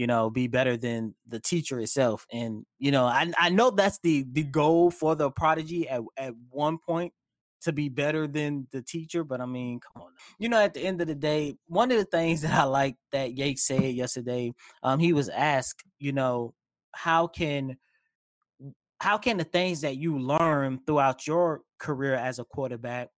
you 0.00 0.06
know, 0.06 0.30
be 0.30 0.46
better 0.46 0.78
than 0.78 1.14
the 1.28 1.38
teacher 1.38 1.78
itself? 1.78 2.26
And 2.32 2.64
you 2.78 2.90
know, 2.90 3.04
I 3.04 3.30
I 3.38 3.50
know 3.50 3.70
that's 3.70 3.98
the 4.02 4.24
the 4.32 4.44
goal 4.44 4.90
for 4.90 5.14
the 5.14 5.30
prodigy 5.30 5.86
at 5.86 6.00
at 6.16 6.32
one 6.48 6.78
point 6.78 7.12
to 7.60 7.72
be 7.74 7.90
better 7.90 8.26
than 8.26 8.66
the 8.72 8.80
teacher. 8.80 9.24
But 9.24 9.42
I 9.42 9.44
mean, 9.44 9.78
come 9.78 10.04
on. 10.04 10.12
You 10.38 10.48
know, 10.48 10.58
at 10.58 10.72
the 10.72 10.80
end 10.80 11.02
of 11.02 11.06
the 11.06 11.14
day, 11.14 11.56
one 11.66 11.92
of 11.92 11.98
the 11.98 12.06
things 12.06 12.40
that 12.40 12.54
I 12.54 12.64
like 12.64 12.96
that 13.12 13.36
Yates 13.36 13.66
said 13.66 13.94
yesterday, 13.94 14.54
um, 14.82 15.00
he 15.00 15.12
was 15.12 15.28
asked, 15.28 15.84
you 15.98 16.12
know, 16.12 16.54
how 16.94 17.26
can 17.26 17.76
how 19.00 19.18
can 19.18 19.36
the 19.36 19.44
things 19.44 19.82
that 19.82 19.98
you 19.98 20.18
learn 20.18 20.80
throughout 20.86 21.26
your 21.26 21.60
career 21.78 22.14
as 22.14 22.38
a 22.38 22.44
quarterback 22.44 23.10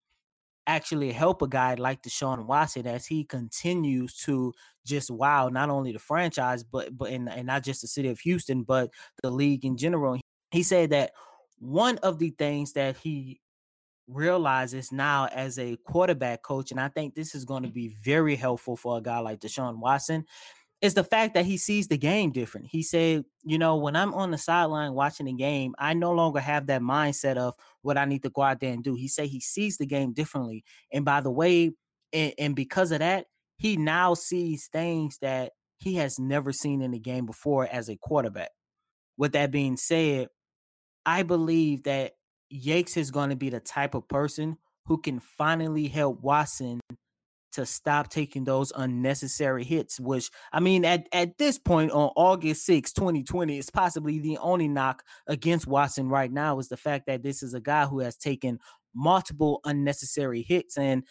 actually 0.67 1.13
help 1.13 1.43
a 1.43 1.49
guy 1.49 1.75
like 1.75 2.03
Deshaun 2.03 2.47
Watson 2.47 2.87
as 2.87 3.07
he 3.07 3.25
continues 3.25 4.17
to 4.19 4.53
just 4.87 5.11
wow 5.11 5.49
not 5.49 5.71
only 5.71 5.93
the 5.93 5.99
franchise 5.99 6.63
but 6.65 6.97
but 6.97 7.11
and, 7.11 7.29
and 7.29 7.47
not 7.47 7.65
just 7.65 7.83
the 7.83 7.87
city 7.89 8.09
of 8.09 8.21
Houston 8.21 8.63
but 8.63 8.91
the 9.23 9.31
league 9.31 9.65
in 9.65 9.77
general. 9.77 10.19
He 10.51 10.63
said 10.63 10.91
that 10.91 11.13
one 11.59 11.99
of 11.99 12.19
the 12.19 12.31
things 12.31 12.73
that 12.75 12.97
he 12.97 13.41
realizes 14.09 14.93
now 14.93 15.27
as 15.33 15.59
a 15.59 15.77
quarterback 15.85 16.43
coach, 16.43 16.71
and 16.71 16.81
I 16.81 16.89
think 16.89 17.15
this 17.15 17.35
is 17.35 17.45
going 17.45 17.63
to 17.63 17.71
be 17.71 17.95
very 18.03 18.37
helpful 18.37 18.77
for 18.77 18.99
a 18.99 19.01
guy 19.01 19.19
like 19.21 19.41
Deshaun 19.41 19.79
Watson, 19.79 20.25
is 20.83 20.95
the 20.95 21.05
fact 21.05 21.35
that 21.35 21.47
he 21.47 21.57
sees 21.57 21.87
the 21.87 21.97
game 21.97 22.33
different. 22.33 22.67
He 22.67 22.83
said, 22.83 23.25
you 23.45 23.57
know, 23.57 23.77
when 23.77 23.95
I'm 23.95 24.13
on 24.15 24.33
the 24.33 24.39
sideline 24.39 24.95
watching 24.95 25.27
the 25.27 25.33
game, 25.33 25.75
I 25.79 25.95
no 25.95 26.13
longer 26.13 26.41
have 26.41 26.67
that 26.67 26.83
mindset 26.83 27.37
of 27.37 27.55
what 27.83 27.97
I 27.97 28.05
need 28.05 28.25
to 28.25 28.31
go 28.31 28.43
out 28.43 28.59
there 28.59 28.73
and 28.73 28.83
do. 28.83 28.97
He 28.97 29.07
said 29.07 29.29
he 29.29 29.41
sees 29.41 29.79
the 29.79 29.87
game 29.87 30.13
differently. 30.13 30.65
And 30.93 31.05
by 31.05 31.21
the 31.21 31.31
way, 31.31 31.71
and, 32.13 32.35
and 32.37 32.57
because 32.57 32.91
of 32.91 32.99
that, 32.99 33.27
he 33.59 33.77
now 33.77 34.15
sees 34.15 34.67
things 34.67 35.19
that 35.23 35.53
he 35.79 35.95
has 35.95 36.19
never 36.19 36.53
seen 36.53 36.83
in 36.83 36.91
the 36.91 36.99
game 36.99 37.27
before 37.27 37.69
as 37.71 37.89
a 37.89 37.97
quarterback. 37.97 38.51
With 39.17 39.33
that 39.33 39.53
being 39.53 39.77
said, 39.77 40.29
I 41.07 41.23
believe 41.23 41.85
that 41.85 42.15
Yates 42.51 42.97
is 42.97 43.13
going 43.13 43.31
to 43.31 43.37
be 43.37 43.51
the 43.51 43.61
type 43.61 43.95
of 43.95 44.09
person 44.09 44.57
who 44.87 44.99
can 44.99 45.21
finally 45.21 45.87
help 45.87 46.21
Watson 46.23 46.81
to 47.53 47.67
stop 47.67 48.09
taking 48.09 48.45
those 48.45 48.73
unnecessary 48.75 49.65
hits, 49.65 50.01
which 50.01 50.31
I 50.53 50.61
mean, 50.61 50.85
at, 50.85 51.09
at 51.13 51.39
this 51.39 51.59
point 51.59 51.91
on 51.93 52.11
August 52.17 52.65
6, 52.67 52.93
2020, 52.93 53.59
it's 53.59 53.71
possibly 53.71 54.19
the 54.19 54.39
only 54.39 54.69
knock 54.69 55.03
against 55.27 55.67
Watson 55.67 56.09
right 56.09 56.31
now 56.31 56.59
is 56.59 56.69
the 56.69 56.77
fact 56.77 57.07
that 57.07 57.23
this 57.23 57.43
is 57.43 57.55
a 57.55 57.61
guy 57.61 57.87
who 57.87 58.01
has 58.01 58.17
taken 58.17 58.59
multiple 58.95 59.61
unnecessary 59.65 60.43
hits. 60.43 60.77
And 60.77 61.05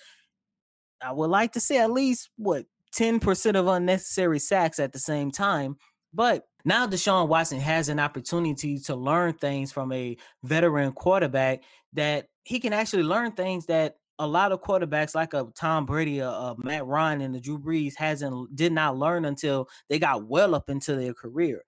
I 1.01 1.12
would 1.12 1.30
like 1.30 1.54
to 1.54 1.60
say 1.60 1.80
at 1.80 1.91
least 1.91 2.30
what 2.38 2.65
10% 2.95 3.56
of 3.56 3.67
unnecessary 3.67 4.39
sacks 4.39 4.80
at 4.80 4.93
the 4.93 4.99
same 4.99 5.32
time. 5.32 5.77
But 6.13 6.45
now 6.65 6.88
Deshaun 6.88 7.27
Watson 7.27 7.60
has 7.60 7.89
an 7.89 7.99
opportunity 7.99 8.80
to 8.80 8.95
learn 8.95 9.34
things 9.34 9.71
from 9.71 9.91
a 9.91 10.17
veteran 10.43 10.91
quarterback 10.91 11.63
that 11.93 12.27
he 12.43 12.60
can 12.60 12.73
actually 12.73 13.04
learn 13.04 13.32
things 13.32 13.67
that 13.67 13.95
a 14.21 14.27
lot 14.27 14.51
of 14.51 14.62
quarterbacks 14.62 15.15
like 15.15 15.34
a 15.34 15.47
Tom 15.55 15.88
Brady, 15.88 16.19
a, 16.19 16.29
a 16.29 16.55
Matt 16.60 16.86
Ryan, 16.86 17.21
and 17.21 17.34
the 17.34 17.41
Drew 17.41 17.57
Brees 17.57 17.95
hasn't 17.95 18.55
did 18.55 18.71
not 18.71 18.95
learn 18.95 19.25
until 19.25 19.67
they 19.89 19.97
got 19.97 20.27
well 20.27 20.53
up 20.53 20.69
into 20.69 20.95
their 20.95 21.15
career. 21.15 21.63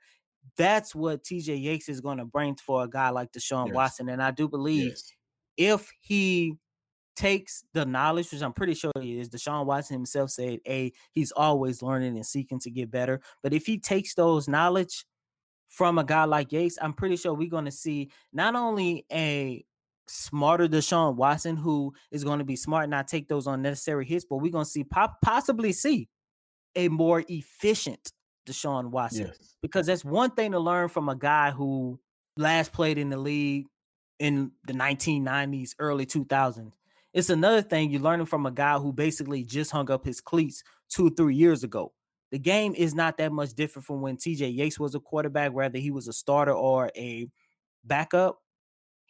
That's 0.55 0.93
what 0.93 1.23
TJ 1.23 1.63
Yates 1.63 1.89
is 1.89 1.99
going 1.99 2.19
to 2.19 2.25
bring 2.25 2.55
for 2.55 2.83
a 2.83 2.87
guy 2.87 3.09
like 3.09 3.31
Deshaun 3.31 3.67
yes. 3.67 3.75
Watson, 3.75 4.07
and 4.07 4.21
I 4.21 4.29
do 4.29 4.47
believe 4.47 4.89
yes. 4.89 5.13
if 5.57 5.89
he 5.99 6.59
takes 7.15 7.63
the 7.73 7.85
knowledge, 7.85 8.31
which 8.31 8.43
I'm 8.43 8.53
pretty 8.53 8.75
sure 8.75 8.91
he 9.01 9.19
is. 9.19 9.29
Deshaun 9.29 9.65
Watson 9.65 9.95
himself 9.95 10.29
said, 10.29 10.59
"A 10.67 10.91
he's 11.11 11.31
always 11.31 11.81
learning 11.81 12.17
and 12.17 12.25
seeking 12.25 12.59
to 12.59 12.69
get 12.69 12.91
better." 12.91 13.19
But 13.41 13.53
if 13.53 13.65
he 13.65 13.79
takes 13.79 14.13
those 14.13 14.47
knowledge 14.47 15.05
from 15.69 15.97
a 15.97 16.03
guy 16.03 16.25
like 16.25 16.51
Yates, 16.51 16.77
I'm 16.79 16.93
pretty 16.93 17.15
sure 17.15 17.33
we're 17.33 17.49
going 17.49 17.65
to 17.65 17.71
see 17.71 18.11
not 18.31 18.53
only 18.53 19.07
a 19.11 19.65
smarter 20.07 20.67
Deshaun 20.67 21.15
Watson, 21.15 21.55
who 21.55 21.93
is 22.11 22.23
going 22.23 22.39
to 22.39 22.45
be 22.45 22.55
smart 22.55 22.83
and 22.83 22.91
not 22.91 23.07
take 23.07 23.27
those 23.27 23.47
unnecessary 23.47 24.05
hits, 24.05 24.25
but 24.29 24.37
we're 24.37 24.51
going 24.51 24.65
to 24.65 24.69
see 24.69 24.85
possibly 25.23 25.71
see 25.71 26.09
a 26.75 26.89
more 26.89 27.23
efficient 27.27 28.11
Deshaun 28.45 28.91
Watson. 28.91 29.27
Yes. 29.27 29.55
Because 29.61 29.85
that's 29.85 30.03
one 30.03 30.31
thing 30.31 30.51
to 30.51 30.59
learn 30.59 30.89
from 30.89 31.09
a 31.09 31.15
guy 31.15 31.51
who 31.51 31.99
last 32.37 32.73
played 32.73 32.97
in 32.97 33.09
the 33.09 33.17
league 33.17 33.65
in 34.19 34.51
the 34.65 34.73
1990s, 34.73 35.75
early 35.79 36.05
2000s. 36.05 36.71
It's 37.13 37.29
another 37.29 37.61
thing 37.61 37.91
you're 37.91 38.01
learning 38.01 38.25
from 38.25 38.45
a 38.45 38.51
guy 38.51 38.79
who 38.79 38.91
basically 38.91 39.43
just 39.43 39.71
hung 39.71 39.91
up 39.91 40.03
his 40.03 40.19
cleats 40.19 40.63
two 40.89 41.07
or 41.07 41.11
three 41.11 41.35
years 41.35 41.63
ago. 41.63 41.93
The 42.31 42.39
game 42.39 42.73
is 42.75 42.95
not 42.95 43.17
that 43.17 43.31
much 43.31 43.53
different 43.53 43.85
from 43.85 44.01
when 44.01 44.17
TJ 44.17 44.55
Yates 44.55 44.79
was 44.79 44.95
a 44.95 44.99
quarterback, 44.99 45.53
whether 45.53 45.77
he 45.77 45.91
was 45.91 46.07
a 46.07 46.13
starter 46.13 46.53
or 46.53 46.89
a 46.97 47.27
backup 47.83 48.39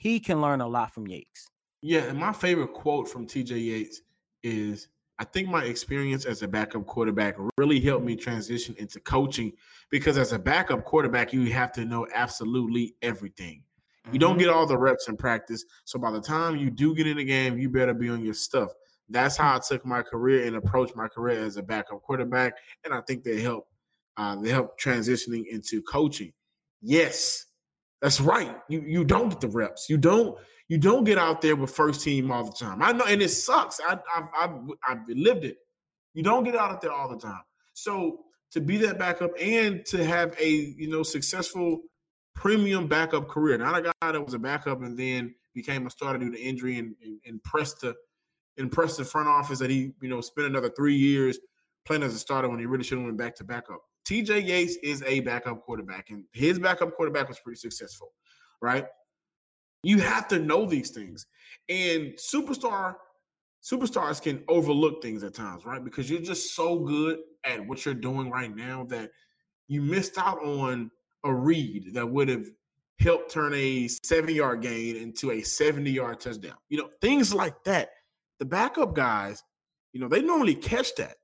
he 0.04 0.20
can 0.20 0.42
learn 0.42 0.60
a 0.60 0.68
lot 0.68 0.94
from 0.94 1.08
Yates. 1.08 1.48
Yeah, 1.82 2.02
and 2.02 2.20
my 2.20 2.34
favorite 2.34 2.74
quote 2.74 3.08
from 3.08 3.26
TJ 3.26 3.52
Yates 3.52 4.02
is 4.44 4.89
I 5.18 5.24
think 5.24 5.48
my 5.48 5.63
experience 5.63 6.26
as 6.26 6.42
a 6.42 6.48
backup 6.48 6.86
quarterback 6.86 7.36
really 7.58 7.80
helped 7.80 8.06
me 8.06 8.18
transition 8.18 8.76
into 8.78 9.00
coaching 9.00 9.54
because 9.89 10.18
as 10.18 10.34
a 10.34 10.39
backup 10.39 10.84
quarterback, 10.84 11.32
you 11.32 11.46
have 11.54 11.72
to 11.74 11.86
know 11.86 12.06
absolutely 12.13 12.96
everything. 13.02 13.63
You 14.12 14.20
don't 14.20 14.32
mm-hmm. 14.32 14.39
get 14.39 14.50
all 14.50 14.68
the 14.68 14.78
reps 14.78 15.08
in 15.08 15.16
practice. 15.16 15.63
So 15.86 15.98
by 15.98 16.12
the 16.12 16.20
time 16.20 16.58
you 16.58 16.70
do 16.70 16.94
get 16.94 17.08
in 17.08 17.16
the 17.16 17.24
game, 17.24 17.58
you 17.58 17.70
better 17.70 17.94
be 17.94 18.10
on 18.10 18.26
your 18.26 18.34
stuff. 18.34 18.72
That's 19.08 19.38
how 19.38 19.56
I 19.56 19.60
took 19.66 19.86
my 19.86 20.02
career 20.02 20.46
and 20.46 20.58
approached 20.58 20.98
my 20.98 21.08
career 21.08 21.42
as 21.46 21.56
a 21.56 21.63
backup 21.63 22.02
quarterback. 22.02 22.58
And 22.84 22.94
I 22.94 23.00
think 23.08 23.24
they 23.24 23.39
help 23.39 23.70
uh, 24.18 24.36
they 24.36 24.50
help 24.50 24.78
transitioning 24.78 25.46
into 25.50 25.82
coaching. 25.84 26.34
Yes, 26.82 27.46
that's 28.04 28.20
right. 28.20 28.54
You 28.68 28.82
you 28.82 29.06
don't 29.06 29.30
get 29.30 29.39
the 29.39 29.48
reps. 29.48 29.89
You 29.89 29.98
don't 29.98 30.38
you 30.68 30.78
don't 30.78 31.06
get 31.06 31.18
out 31.18 31.42
there 31.42 31.56
with 31.56 31.72
first 31.72 32.02
team 32.02 32.32
all 32.32 32.44
the 32.44 32.52
time. 32.52 32.82
I 32.82 32.92
know, 32.92 33.06
and 33.06 33.22
it 33.22 33.30
sucks. 33.30 33.80
I 33.80 33.98
I've, 34.13 34.28
I've, 34.38 34.52
I've 34.86 34.98
lived 35.08 35.46
it. 35.46 35.56
You 36.13 36.22
don't 36.22 36.44
get 36.44 36.56
out 36.56 36.72
of 36.72 36.82
there 36.82 36.92
all 36.92 37.08
the 37.08 37.18
time. 37.18 37.42
So 37.74 38.20
to 38.52 38.60
be 38.60 38.76
that 38.80 39.00
backup 39.00 39.32
and 39.39 39.86
to 39.86 40.04
have 40.04 40.36
a 40.38 40.50
you 40.50 40.89
know 40.89 41.02
successful 41.02 41.80
premium 42.36 42.88
backup 42.88 43.30
career, 43.30 43.58
not 43.58 43.78
a 43.78 43.82
guy 43.82 44.12
that 44.12 44.24
was 44.24 44.34
a 44.34 44.39
backup 44.39 44.82
and 44.82 45.00
then 45.00 45.34
became 45.56 45.88
a 45.88 45.89
starter 45.89 46.20
due 46.20 46.32
to 46.32 46.39
injury 46.42 46.80
and, 46.80 46.96
and, 47.02 47.20
and 47.26 47.42
pressed 47.44 47.80
the 47.82 47.96
impressed 48.58 48.98
the 48.98 49.06
front 49.06 49.30
office 49.30 49.60
that 49.60 49.70
he 49.70 49.94
you 50.02 50.10
know 50.10 50.20
spent 50.20 50.48
another 50.48 50.70
three 50.76 50.96
years 50.96 51.39
playing 51.86 52.04
as 52.04 52.13
a 52.13 52.20
starter 52.20 52.50
when 52.50 52.60
he 52.60 52.66
really 52.66 52.84
should 52.84 52.98
have 52.98 53.06
went 53.06 53.18
back 53.18 53.34
to 53.36 53.46
backup. 53.46 53.82
TJ 54.08 54.48
Yates 54.48 54.76
is 54.84 55.02
a 55.04 55.22
backup 55.22 55.62
quarterback, 55.62 56.10
and 56.10 56.26
his 56.34 56.60
backup 56.60 56.96
quarterback 56.96 57.30
was 57.30 57.39
pretty 57.39 57.60
successful, 57.60 58.13
right? 58.62 58.86
You 59.84 60.00
have 60.00 60.28
to 60.30 60.39
know 60.39 60.66
these 60.66 60.92
things. 60.92 61.26
And 61.70 62.13
superstar 62.13 62.96
superstars 63.63 64.22
can 64.22 64.44
overlook 64.48 65.02
things 65.02 65.24
at 65.24 65.34
times, 65.34 65.66
right? 65.66 65.84
Because 65.84 66.10
you're 66.10 66.22
just 66.22 66.56
so 66.56 66.80
good 66.80 67.20
at 67.46 67.66
what 67.66 67.86
you're 67.86 67.94
doing 67.94 68.30
right 68.30 68.54
now 68.54 68.84
that 68.89 69.12
you 69.68 69.82
missed 69.82 70.18
out 70.18 70.44
on 70.44 70.92
a 71.24 71.34
read 71.34 71.94
that 71.94 72.10
would 72.10 72.28
have 72.28 72.46
helped 73.00 73.32
turn 73.32 73.54
a 73.56 73.88
seven 73.88 74.36
yard 74.36 74.62
gain 74.62 74.98
into 74.98 75.32
a 75.32 75.42
70 75.42 75.89
yard 75.89 76.20
touchdown. 76.20 76.58
You 76.70 76.80
know, 76.80 76.89
things 77.02 77.34
like 77.34 77.63
that. 77.63 77.89
The 78.39 78.46
backup 78.46 78.94
guys, 78.94 79.42
you 79.94 80.02
know, 80.02 80.10
they 80.10 80.22
normally 80.22 80.56
catch 80.56 80.94
that. 80.96 81.16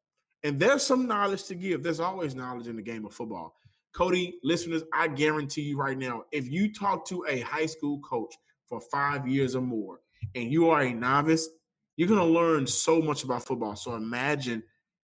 And 0.44 0.60
there's 0.60 0.84
some 0.84 1.08
knowledge 1.08 1.44
to 1.46 1.56
give. 1.56 1.84
There's 1.84 2.00
always 2.00 2.36
knowledge 2.36 2.68
in 2.68 2.76
the 2.76 2.82
game 2.82 3.06
of 3.06 3.14
football. 3.14 3.56
Coty, 3.94 4.34
listeners, 4.44 4.84
I 4.94 5.08
guarantee 5.08 5.62
you 5.62 5.78
right 5.78 5.98
now, 5.98 6.24
if 6.32 6.50
you 6.50 6.72
talk 6.72 7.06
to 7.08 7.26
a 7.28 7.42
high 7.42 7.66
school 7.66 8.00
coach 8.00 8.34
for 8.68 8.80
five 8.80 9.28
years 9.28 9.56
or 9.56 9.62
more 9.62 10.00
and 10.36 10.52
you 10.52 10.70
are 10.70 10.82
a 10.82 10.94
novice, 10.94 11.50
you're 11.98 12.08
going 12.08 12.20
to 12.20 12.26
learn 12.26 12.66
so 12.68 13.02
much 13.02 13.24
about 13.24 13.46
football. 13.46 13.76
So 13.76 13.96
imagine 13.96 14.64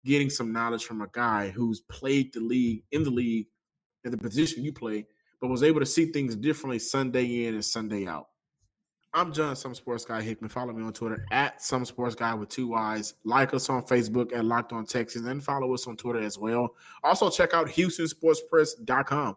getting 0.05 0.31
some 0.31 0.53
knowledge 0.53 0.85
from 0.85 1.03
a 1.03 1.09
guy 1.13 1.51
who's 1.51 1.81
played 1.83 2.33
the 2.33 2.41
league 2.41 2.83
in 2.91 3.05
the 3.05 3.11
league 3.11 3.47
in 4.05 4.11
the 4.11 4.19
position 4.19 4.65
you 4.65 4.73
play, 4.73 5.07
but 5.41 5.49
was 5.49 5.63
able 5.63 5.81
to 5.81 5.87
see 5.87 6.07
things 6.07 6.35
differently 6.35 6.79
Sunday 6.79 7.47
in 7.47 7.55
and 7.55 7.65
Sunday 7.65 8.07
out. 8.07 8.30
I'm 9.13 9.33
John, 9.33 9.57
some 9.57 9.75
sports 9.75 10.05
guy 10.05 10.23
Hickman. 10.23 10.51
Follow 10.51 10.73
me 10.73 10.85
on 10.85 10.93
Twitter 10.93 11.25
at 11.33 11.61
some 11.61 11.85
sports 11.85 12.15
guy 12.15 12.33
with 12.33 12.49
two 12.49 12.75
eyes. 12.75 13.15
Like 13.25 13.53
us 13.53 13.69
on 13.69 13.83
Facebook 13.83 14.33
at 14.33 14.45
Locked 14.45 14.73
On 14.73 14.87
Texans, 14.87 15.27
and 15.27 15.43
follow 15.43 15.75
us 15.75 15.89
on 15.89 15.97
Twitter 15.97 16.23
as 16.23 16.39
well. 16.39 16.77
Also, 17.03 17.29
check 17.29 17.53
out 17.53 17.67
HoustonSportsPress.com. 17.67 19.37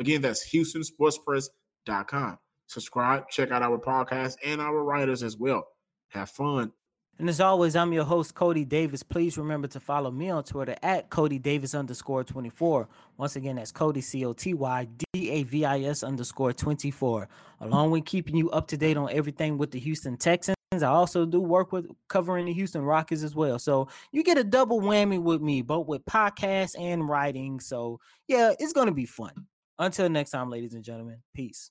Again, 0.00 0.22
that's 0.22 0.52
HoustonSportsPress.com. 0.52 2.38
Subscribe, 2.66 3.28
check 3.28 3.50
out 3.52 3.62
our 3.62 3.78
podcast 3.78 4.36
and 4.44 4.60
our 4.60 4.82
writers 4.82 5.22
as 5.22 5.36
well. 5.36 5.68
Have 6.08 6.30
fun. 6.30 6.72
And 7.22 7.28
as 7.28 7.40
always, 7.40 7.76
I'm 7.76 7.92
your 7.92 8.02
host, 8.02 8.34
Coty 8.34 8.68
Davis. 8.68 9.04
Please 9.04 9.38
remember 9.38 9.68
to 9.68 9.78
follow 9.78 10.10
me 10.10 10.28
on 10.28 10.42
Twitter 10.42 10.74
at 10.82 11.08
Coty 11.08 11.40
Davis 11.40 11.72
underscore 11.72 12.24
24. 12.24 12.88
Once 13.16 13.36
again, 13.36 13.54
that's 13.54 13.70
Coty, 13.70 14.02
C 14.02 14.24
O 14.24 14.32
T 14.32 14.54
Y 14.54 14.88
D 15.12 15.30
A 15.30 15.44
V 15.44 15.64
I 15.64 15.82
S 15.82 16.02
underscore 16.02 16.52
24. 16.52 17.28
Along 17.60 17.92
with 17.92 18.06
keeping 18.06 18.34
you 18.34 18.50
up 18.50 18.66
to 18.66 18.76
date 18.76 18.96
on 18.96 19.08
everything 19.12 19.56
with 19.56 19.70
the 19.70 19.78
Houston 19.78 20.16
Texans, 20.16 20.56
I 20.72 20.88
also 20.88 21.24
do 21.24 21.38
work 21.40 21.70
with 21.70 21.86
covering 22.08 22.46
the 22.46 22.52
Houston 22.54 22.82
Rockets 22.82 23.22
as 23.22 23.36
well. 23.36 23.60
So 23.60 23.86
you 24.10 24.24
get 24.24 24.36
a 24.36 24.42
double 24.42 24.80
whammy 24.80 25.22
with 25.22 25.40
me, 25.40 25.62
both 25.62 25.86
with 25.86 26.04
podcasts 26.04 26.74
and 26.76 27.08
writing. 27.08 27.60
So 27.60 28.00
yeah, 28.26 28.52
it's 28.58 28.72
going 28.72 28.88
to 28.88 28.92
be 28.92 29.06
fun. 29.06 29.46
Until 29.78 30.08
next 30.08 30.32
time, 30.32 30.50
ladies 30.50 30.74
and 30.74 30.82
gentlemen, 30.82 31.18
peace. 31.36 31.70